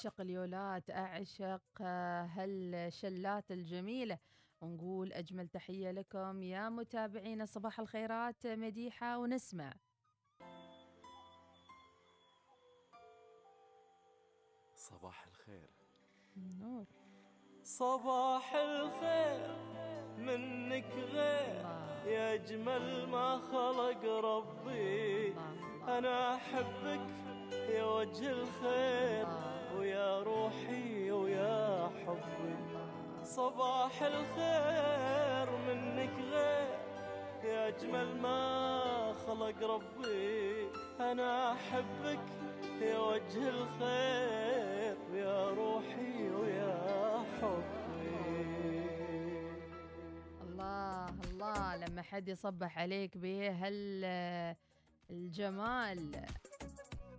[0.05, 4.17] أعشق اليولات أعشق آه، هالشلات الجميلة.
[4.61, 9.73] ونقول أجمل تحية لكم يا متابعينا صباح الخيرات مديحة ونسمع.
[14.75, 15.69] صباح الخير.
[16.37, 16.85] نور.
[17.63, 19.55] صباح الخير
[20.17, 21.65] منك غير.
[22.05, 25.33] يا أجمل ما خلق ربي.
[25.87, 27.09] أنا أحبك
[27.69, 29.54] يا وجه الخير.
[29.78, 32.55] ويا روحي ويا حبي
[33.23, 36.76] صباح الخير منك غير.
[37.43, 40.67] يا أجمل ما خلق ربي
[40.99, 42.19] أنا أحبك.
[42.82, 47.76] يا وجه الخير يا روحي ويا حبي.
[50.43, 54.05] الله الله لما حد يصبح عليك بهال
[55.09, 56.26] الجمال.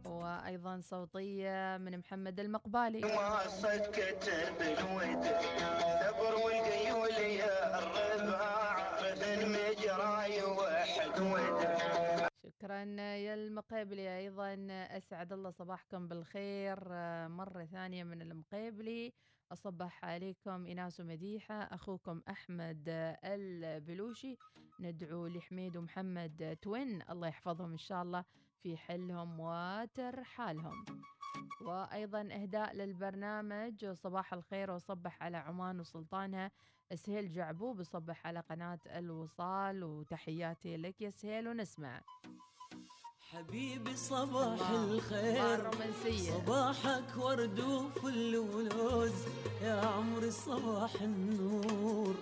[0.08, 3.00] وأيضا صوتية من محمد المقبالي.
[3.92, 5.26] كتب الود
[7.78, 9.00] الرباع
[9.46, 11.60] مجراي وأحد ود.
[12.46, 16.78] شكرا يا المقيبلي أيضا أسعد الله صباحكم بالخير.
[17.28, 19.12] مرة ثانية من المقيبلي
[19.52, 22.84] أصبح عليكم إناس ومديحة أخوكم أحمد
[23.24, 24.36] البلوشي.
[24.80, 27.02] ندعو لحميد ومحمد توين.
[27.10, 28.24] الله يحفظهم إن شاء الله.
[28.62, 30.84] في حلهم وترحالهم
[31.60, 36.50] وأيضا إهداء للبرنامج صباح الخير وصبح على عمان وسلطانها.
[36.94, 42.00] سهيل جعبوب صبح على قناة الوصال وتحياتي لك يا سهيل ونسمع.
[43.36, 45.70] حبيبي صباح الخير.
[46.32, 49.12] صباحك ورد وفل ولوز.
[49.62, 52.14] يا عمري صباح النور.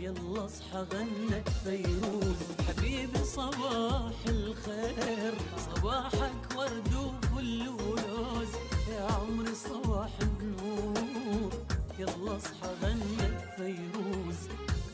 [0.00, 2.36] يلا اصحى غنت فيروز
[2.68, 5.34] حبيبي صباح الخير.
[5.58, 8.52] صباحك ورد وفل ولوز.
[8.92, 11.50] يا عمري صباح النور.
[11.98, 14.40] يلا اصحى غنت فيروز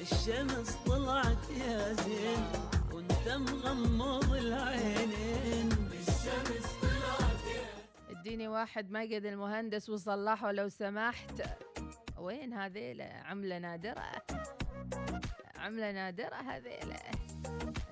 [0.00, 2.77] الشمس طلعت يا زين.
[3.28, 5.68] وانت مغمض العينين.
[5.92, 7.44] الشمس طلعت
[8.10, 11.42] اديني واحد مقد المهندس وصلحه لو سمحت.
[12.18, 14.12] وين هذيله عملة نادرة.
[15.56, 16.96] عملة نادرة هذيله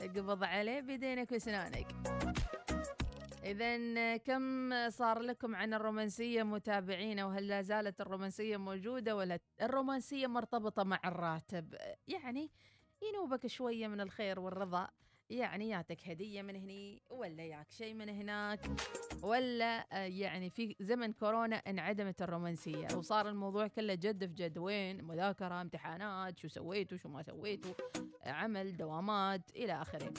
[0.00, 1.86] اقبض عليه بيدينك واسنانك.
[3.44, 10.82] إذا كم صار لكم عن الرومانسية متابعينا؟ وهل لا زالت الرومانسية موجودة ولا الرومانسية مرتبطة
[10.82, 11.74] مع الراتب؟
[12.08, 12.50] يعني
[13.02, 14.88] ينوبك شوية من الخير والرضا.
[15.30, 18.60] يعني ياتك هدية من هني ولا ياك شيء من هناك
[19.22, 25.04] ولا آه، يعني في زمن كورونا انعدمت الرومانسية وصار الموضوع كله جد في جد وين؟
[25.04, 27.72] مذاكرة امتحانات شو سويتوا شو ما سويتوا
[28.26, 30.14] عمل دوامات إلى آخره.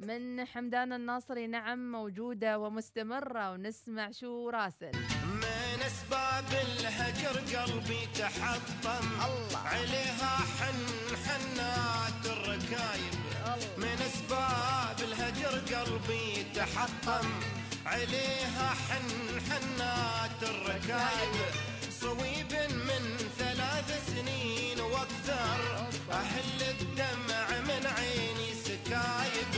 [0.00, 4.92] من حمدان الناصري نعم موجودة ومستمرة ونسمع شو راسل.
[5.26, 9.58] من أسباب الهجر قلبي تحطم الله.
[9.58, 10.86] عليها حن
[11.24, 13.18] حنات الركايب.
[13.78, 13.97] من
[16.74, 17.28] تحطم
[17.86, 21.52] عليها حن حنات الركايب.
[22.00, 22.52] صويب
[22.88, 29.54] من ثلاث سنين وأكثر أهل الدمع من عيني سكايب.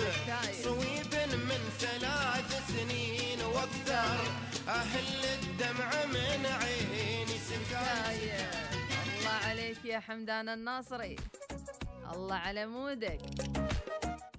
[0.64, 4.20] صويب من ثلاث سنين وأكثر
[4.68, 8.50] أهل الدمع من عيني سكايب.
[9.18, 11.16] الله عليك يا حمدان الناصري.
[12.12, 13.20] الله على مودك.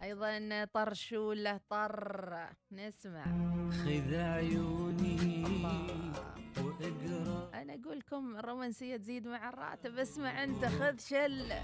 [0.03, 3.25] أيضا طرشوله طر؟ نسمع.
[3.71, 5.43] خذ عيوني
[6.57, 7.51] وإقرأ.
[7.53, 9.97] أنا أقول لكم الرومانسية تزيد مع الراتب.
[9.97, 11.61] اسمع أنت خذ شله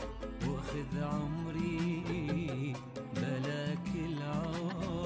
[0.50, 2.74] وخذ عمري
[3.16, 4.97] بلاك العمر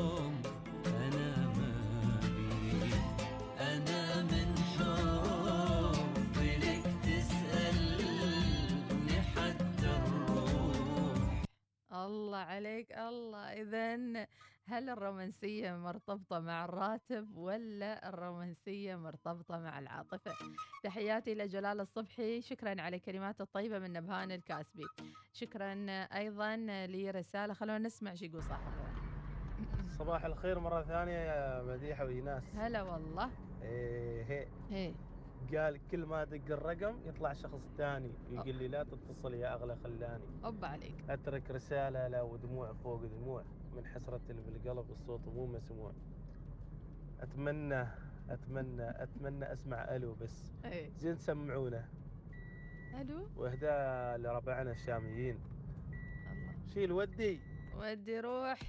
[12.81, 13.61] عليك الله.
[13.61, 14.27] اذا
[14.65, 20.31] هل الرومانسية مرتبطة مع الراتب ولا الرومانسية مرتبطة مع العاطفة؟
[20.83, 22.41] تحياتي لجلال الصبحي.
[22.41, 24.87] شكرا على كلمات الطيبة من نبهان الكاسبي.
[25.33, 25.73] شكرا
[26.15, 26.57] أيضا
[26.87, 27.53] لرسالة.
[27.53, 28.91] خلونا نسمع شو يقول صاحبنا
[29.97, 32.43] صباح الخير مرة ثانية يا مديحة وإيناس.
[32.55, 33.31] هلا والله.
[33.61, 34.47] إيه هي.
[34.71, 34.93] إيه.
[35.55, 40.23] قال كل ما أدق الرقم يطلع شخص ثاني يقول لي لا تتصل يا أغلى خلاني.
[40.43, 41.09] أب عليك.
[41.09, 43.43] أترك رسالة لا ودموع فوق دموع
[43.75, 45.93] من حسرة اللي بالقلب الصوت مو مسموع.
[47.19, 47.87] أتمنى
[48.29, 50.53] أتمنى أتمنى أسمع ألو بس.
[50.65, 50.91] إيه.
[50.97, 51.85] زين سمعونا.
[53.01, 55.39] ألو؟ وإهداء لربعنا الشاميين.
[56.31, 56.55] الله.
[56.73, 57.39] شيل ودي.
[57.77, 58.59] ودي روح.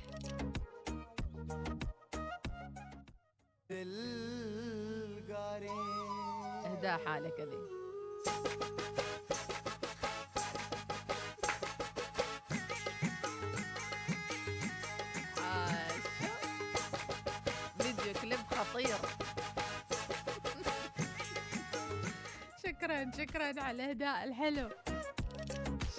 [5.32, 6.21] اهداء
[6.86, 7.58] حالك ذي
[15.38, 16.32] عاشو.
[17.78, 18.96] فيديو كليب خطير.
[22.66, 24.68] شكرا شكرا على الإهداء الحلو.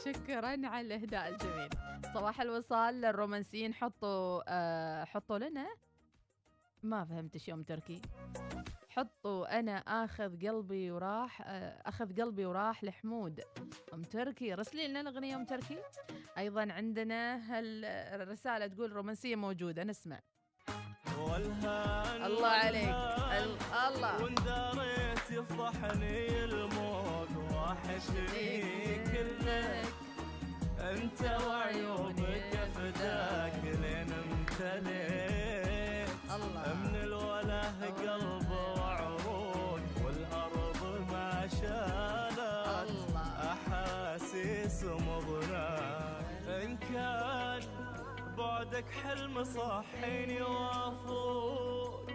[0.05, 1.69] شكرا على الإهداء الجميل.
[2.13, 3.73] صباح الوصال للرومانسيين.
[3.73, 5.67] حطوا آه حطوا لنا.
[6.83, 8.01] ما فهمت يوم تركي.
[8.95, 13.41] حطوا أنا آخذ قلبي وراح آه أخذ قلبي وراح لحمود.
[13.93, 15.77] أم تركي رسلي لنا الأغنية أم تركي؟
[16.37, 17.85] أيضا عندنا هال
[18.21, 20.19] الرساله تقول رومانسية موجودة نسمع.
[22.25, 22.89] الله عليك.
[23.43, 24.23] ال- الله.
[24.23, 28.61] وان داريت يفضحني الموت وحشني
[29.03, 29.85] كلك
[30.79, 32.22] أنت وعيوبك
[48.73, 52.07] بعدك حلم صحيني وافوق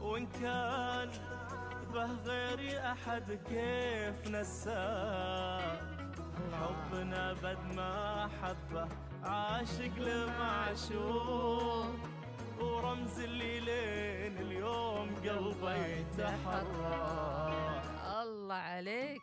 [0.00, 1.10] وإن كان
[1.92, 5.80] به غيري أحد كيف نساه
[6.52, 8.88] حبنا بد ما حبه
[9.22, 11.86] عاشق لمعشوق
[12.60, 16.66] ورمز اللي لين اليوم قلبه يتحرك
[18.22, 19.22] الله عليك.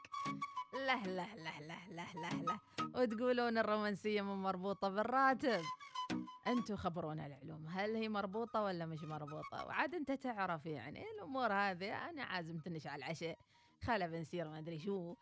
[0.74, 2.60] له له له له له له له.
[2.96, 5.62] وتقولون الرومانسية مو مربوطة بالراتب.
[6.50, 12.10] أنتوا خبرونا العلوم هل هي مربوطة ولا مش مربوطة؟ وعاد أنت تعرف يعني الأمور هذه؟
[12.10, 13.38] أنا عازم تنش على العشاء
[13.84, 15.16] خلا بنسير ما أدري شو.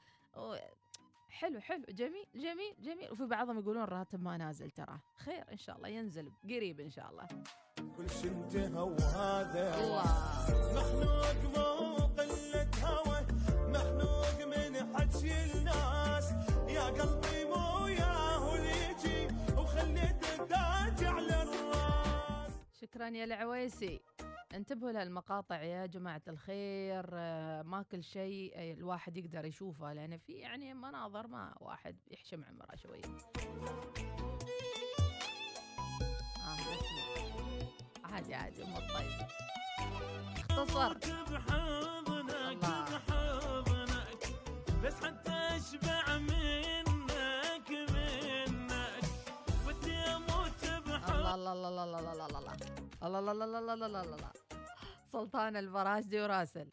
[1.30, 3.11] حلو حلو جميل جميل جميل.
[3.11, 4.99] وفي بعضهم يقولون الراتب ما نازل ترى.
[5.17, 7.28] خير إن شاء الله ينزل قريب إن شاء الله.
[7.97, 9.84] كل شي انتهى وهذا.
[9.84, 10.03] الله
[10.75, 13.19] مخنوق مو قلة هوى
[13.69, 16.32] مخنوق من حكي الناس.
[16.67, 22.52] يا قلبي مو ياهو يجي وخليت التاج على الرأس.
[22.82, 24.02] شكرا يا العويسي.
[24.54, 27.06] انتبهوا لهالمقاطع يا جماعة الخير.
[27.14, 32.44] آه، ما كل شيء آه، الواحد يقدر يشوفه لأن في يعني مناظر ما واحد يحشم
[32.44, 33.02] عمره شوي.
[36.38, 36.78] آه
[38.04, 39.28] عادي عادي أمور طيبة.
[40.38, 40.94] اختصر.
[41.34, 44.22] بحضنك بحضنك
[44.84, 46.87] بس حتى أشبع منك.
[51.36, 52.25] الله الله الله الله الله
[53.03, 54.32] الله الله الله الله الله الله الله
[55.11, 56.67] سلطان البراشدي وراسل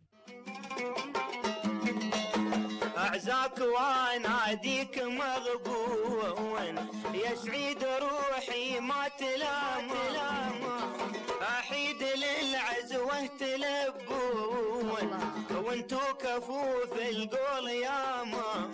[2.96, 6.76] أعزاك واناديك مغبون
[7.14, 9.88] يا سعيد روحي ما تلام
[11.42, 15.10] أحيد للعزوة تلبون
[15.66, 18.70] وانتو كفوف القول ياما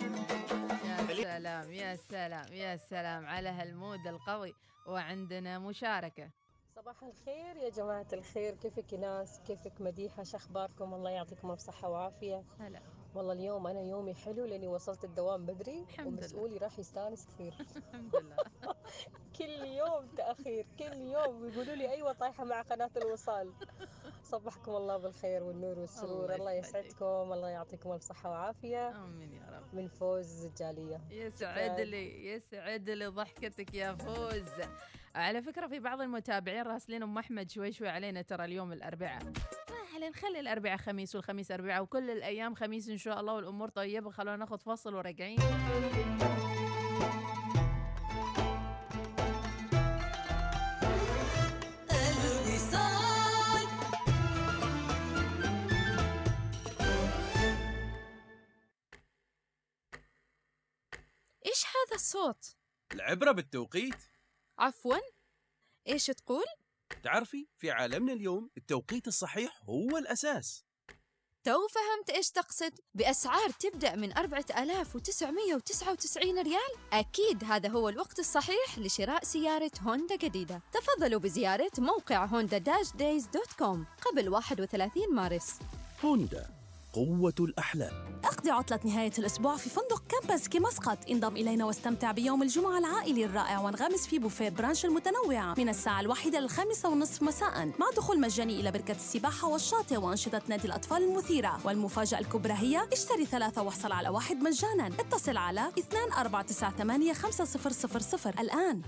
[1.51, 4.53] سلام يا سلام يا سلام على هالمود القوي.
[4.87, 6.29] وعندنا مشاركة.
[6.75, 8.55] صباح الخير يا جماعة الخير.
[8.55, 12.81] كيفك ناس؟ كيفك مديحة؟ شو أخباركم؟ الله يعطيكم ألف صحة وعافية هلا.
[13.15, 16.07] والله اليوم أنا يومي حلو لأني وصلت الدوام بدري الحمد.
[16.07, 17.53] ومسؤولي راح يستانس كثير.
[17.75, 18.35] الحمد لله.
[19.39, 23.53] كل يوم تأخير كل يوم يقولوا لي أيوة طايحة مع قناة الوصال.
[24.23, 26.23] صبحكم الله بالخير والنور والسرور.
[26.23, 26.85] الله الله يسعدك.
[26.85, 28.89] يسعدكم الله يعطيكم ألف صحة وعافية.
[28.89, 29.75] آمين يا رب.
[29.75, 31.01] من فوز الجالية.
[31.09, 34.67] يسعد لي يسعد لي ضحكتك يا فوز.
[35.15, 39.23] على فكرة في بعض المتابعين راسلين أم أحمد شوي شوي علينا ترى اليوم الأربعاء.
[39.99, 44.11] ما نخلي الأربعاء خميس والخميس أربعاء وكل الأيام خميس إن شاء الله والأمور طيبة.
[44.11, 45.39] خلونا ناخذ فصل وراجعين.
[61.45, 62.55] إيش هذا الصوت؟
[62.93, 63.95] العبرة بالتوقيت.
[64.59, 64.97] عفوا.
[65.87, 66.45] إيش تقول؟
[67.03, 70.65] تعرفي في عالمنا اليوم التوقيت الصحيح هو الأساس.
[71.43, 79.23] تو فهمت إيش تقصد؟ بأسعار تبدأ من 4999 ريال؟ أكيد هذا هو الوقت الصحيح لشراء
[79.23, 80.61] سيارة هوندا جديدة.
[80.73, 85.59] تفضلوا بزيارة موقع Honda dash days dot com قبل 31 مارس.
[86.03, 86.60] هوندا.
[86.93, 88.21] قوة الأحلام.
[88.23, 90.97] أقضي عطلة نهاية الأسبوع في فندق كمبينسكي مسقط.
[91.09, 95.55] انضم إلينا واستمتع بيوم الجمعة العائلي الرائع وانغمس في بوفيه brunch المتنوعة.
[95.57, 97.65] من الساعة الواحدة للخامسة ونصف مساء.
[97.65, 101.57] مع دخول مجاني إلى بركة السباحة والشاطئ وأنشطة نادي الأطفال المثيرة.
[101.65, 104.87] والمفاجأة الكبرى هي اشتري ثلاثة واحصل على واحد مجانا.
[104.87, 108.81] اتصل على 2498 5000 الآن.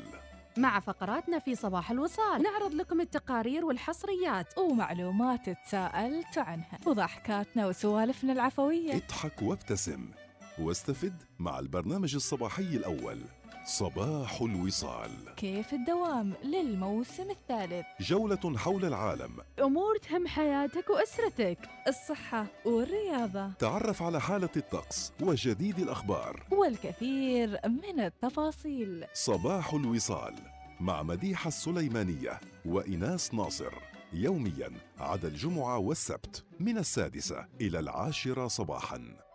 [0.58, 8.96] مع فقراتنا في صباح الوصال نعرض لكم التقارير والحصريات ومعلومات تساءلت عنها وضحكاتنا وسوالفنا العفوية.
[8.96, 10.12] اضحك وابتسم.
[10.60, 13.22] واستفد مع البرنامج الصباحي الأول.
[13.66, 15.12] صباح الوصال.
[15.36, 19.32] كيف الدوام للموسم الثالث؟ جولة حول العالم.
[19.60, 21.58] أمور تهم حياتك وأسرتك.
[21.88, 23.52] الصحة والرياضة.
[23.52, 26.44] تعرف على حالة الطقس وجديد الأخبار.
[26.52, 29.06] والكثير من التفاصيل.
[29.14, 30.36] صباح الوصال
[30.80, 33.74] مع مديحة السليمانية وإناس ناصر.
[34.14, 39.27] يوميا عدا الجمعة والسبت من السادسة إلى العاشرة صباحاً.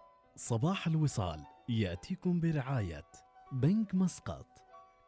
[0.43, 3.05] صباح الوصال يأتيكم برعاية
[3.53, 4.47] بنك مسقط.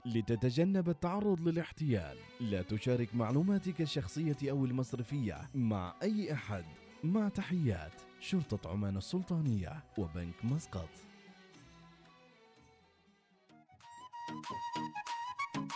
[0.06, 6.64] لتتجنب التعرض للاحتيال لا تشارك معلوماتك الشخصية أو المصرفية مع أي أحد.
[7.04, 10.88] مع تحيات شرطة عمان السلطانية وبنك مسقط.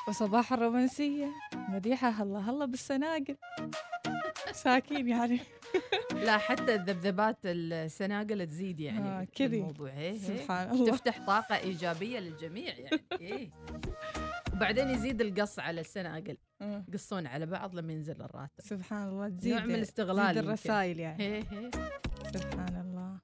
[0.09, 1.33] وصباح الرومانسية.
[1.55, 3.37] مديحة هلا هلا بالسناقل.
[4.53, 5.41] ساكين يعني.
[6.13, 9.57] لا حتى الذبذبات السناقل تزيد يعني آه، كذي.
[9.59, 9.91] الموضوع.
[9.91, 10.19] إيه إيه.
[10.19, 10.91] سبحان الله.
[10.91, 13.03] تفتح طاقة إيجابية للجميع يعني.
[13.21, 13.51] إيه.
[14.53, 16.37] وبعدين يزيد القص على السناقل.
[16.61, 16.85] مم.
[16.89, 18.61] يقصون على بعض لما ينزل الراتب.
[18.61, 20.45] سبحان الله تزيد نوع من الاستغلال تزيد.
[20.45, 21.23] الرسائل يعني.
[21.23, 21.71] هي هي
[22.35, 23.19] سبحان الله.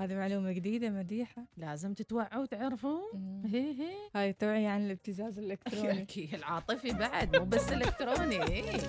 [0.00, 1.46] هذه معلومة جديدة مديحة.
[1.56, 6.06] لازم تتوعوا وتعرفون هي هي هاي توعية عن الابتزاز الإلكتروني.
[6.38, 8.42] العاطفي بعد مو بس إلكتروني.
[8.42, 8.64] إيه.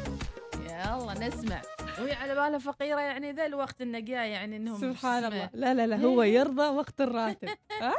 [0.69, 1.61] يلا نسمع.
[1.99, 5.95] وهي على بالها فقيرة يعني ذا الوقت جاي يعني إنهم سبحان الله لا لا لا
[5.97, 6.33] هو هي.
[6.33, 7.49] يرضى وقت الراتب
[7.81, 7.95] ها.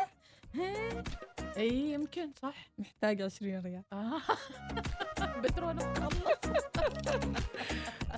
[1.57, 4.21] إي يمكن صح محتاج 20 ريال آه.
[5.43, 5.77] بترول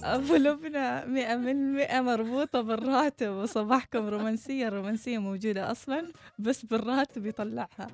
[0.04, 7.86] أبو لبنى مئة من مئة مربوطة بالراتب وصباحكم رومانسية الرومانسية موجودة أصلا بس بالراتب يطلعها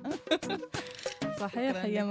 [1.39, 2.01] صحيح هي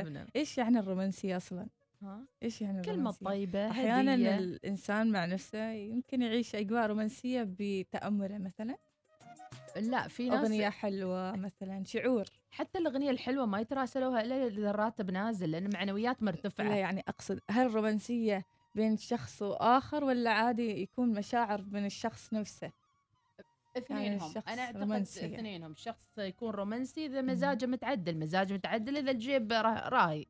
[0.00, 0.26] لبنى.
[0.36, 1.66] إيش يعني الرومانسية أصلا؟
[2.02, 4.36] ها؟ إيش يعني كلمة؟ طيبة أحيانا هدية.
[4.38, 8.76] الإنسان مع نفسه يمكن يعيش أجواء رومانسية بتأمله مثلا
[9.76, 15.10] لا في ناس أغنية حلوة مثلا شعور حتى الأغنية الحلوة ما يتراسلوها إلا اذا الراتب
[15.10, 18.44] نازل لأن معنويات مرتفعة لا يعني أقصد هل الرومانسية
[18.74, 22.72] بين شخص وآخر ولا عادي يكون مشاعر من الشخص نفسه؟
[23.76, 25.26] اثنينهم الشخص أنا أعتقد رومانسية.
[25.36, 30.26] اثنينهم شخص يكون رومانسي إذا مزاجه متعدل مزاجه متعدل إذا الجيب را- راي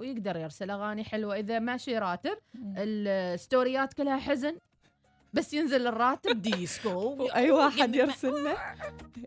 [0.00, 1.36] ويقدر يرسل أغاني حلوة.
[1.36, 4.56] إذا ماشي راتب الستوريات كلها حزن
[5.32, 7.22] بس ينزل الراتب ديسكو.
[7.36, 8.56] أي واحد يرسل له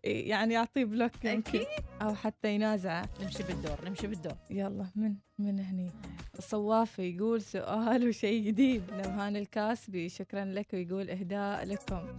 [0.03, 1.65] يعني يعطيه block يمكن.
[2.01, 3.09] أو حتى ينازعه.
[3.21, 4.35] نمشي بالدور نمشي بالدور.
[4.49, 5.91] يلا من من هني.
[6.37, 8.83] الصوافي يقول سؤال وشيء جديد.
[8.93, 10.67] نبهان الكاسبي شكرا لك.
[10.73, 12.17] ويقول إهداء لكم.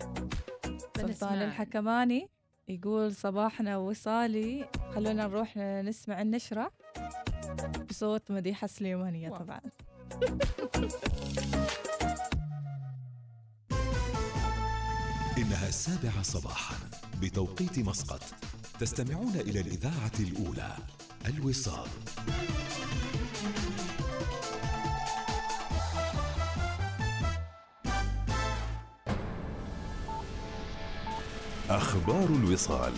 [0.97, 1.43] سلطان.
[1.43, 2.29] الحكماني
[2.69, 4.69] يقول صباحنا وصالي.
[4.95, 6.71] خلونا نروح نسمع النشرة.
[7.91, 9.61] بصوت مديحة سليمانية طبعا.
[15.39, 16.77] إنها السابعة صباحا
[17.21, 18.23] بتوقيت مسقط.
[18.81, 20.77] تستمعون إلى الإذاعة الأولى
[21.27, 21.89] الوصال.
[31.71, 32.93] أخبار الوصال.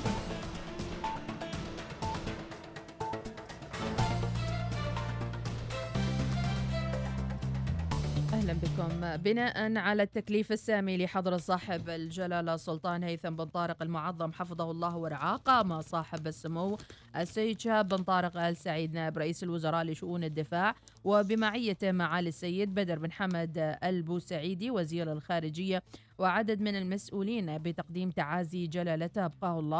[8.46, 9.16] أهلا بكم.
[9.22, 15.36] بناء على التكليف السامي لحضرة صاحب الجلالة سلطان هيثم بن طارق المعظم حفظه الله ورعاه
[15.36, 16.78] قام صاحب السمو
[17.16, 20.74] السيد شهاب بن طارق آل سعيد نائب رئيس الوزراء لشؤون الدفاع
[21.04, 25.82] وبمعيته معالي السيد بدر بن حمد البوسعيدي وزير الخارجية
[26.18, 29.24] وعدد من المسؤولين بتقديم تعازي جلالته.
[29.24, 29.74] أبقاه الله.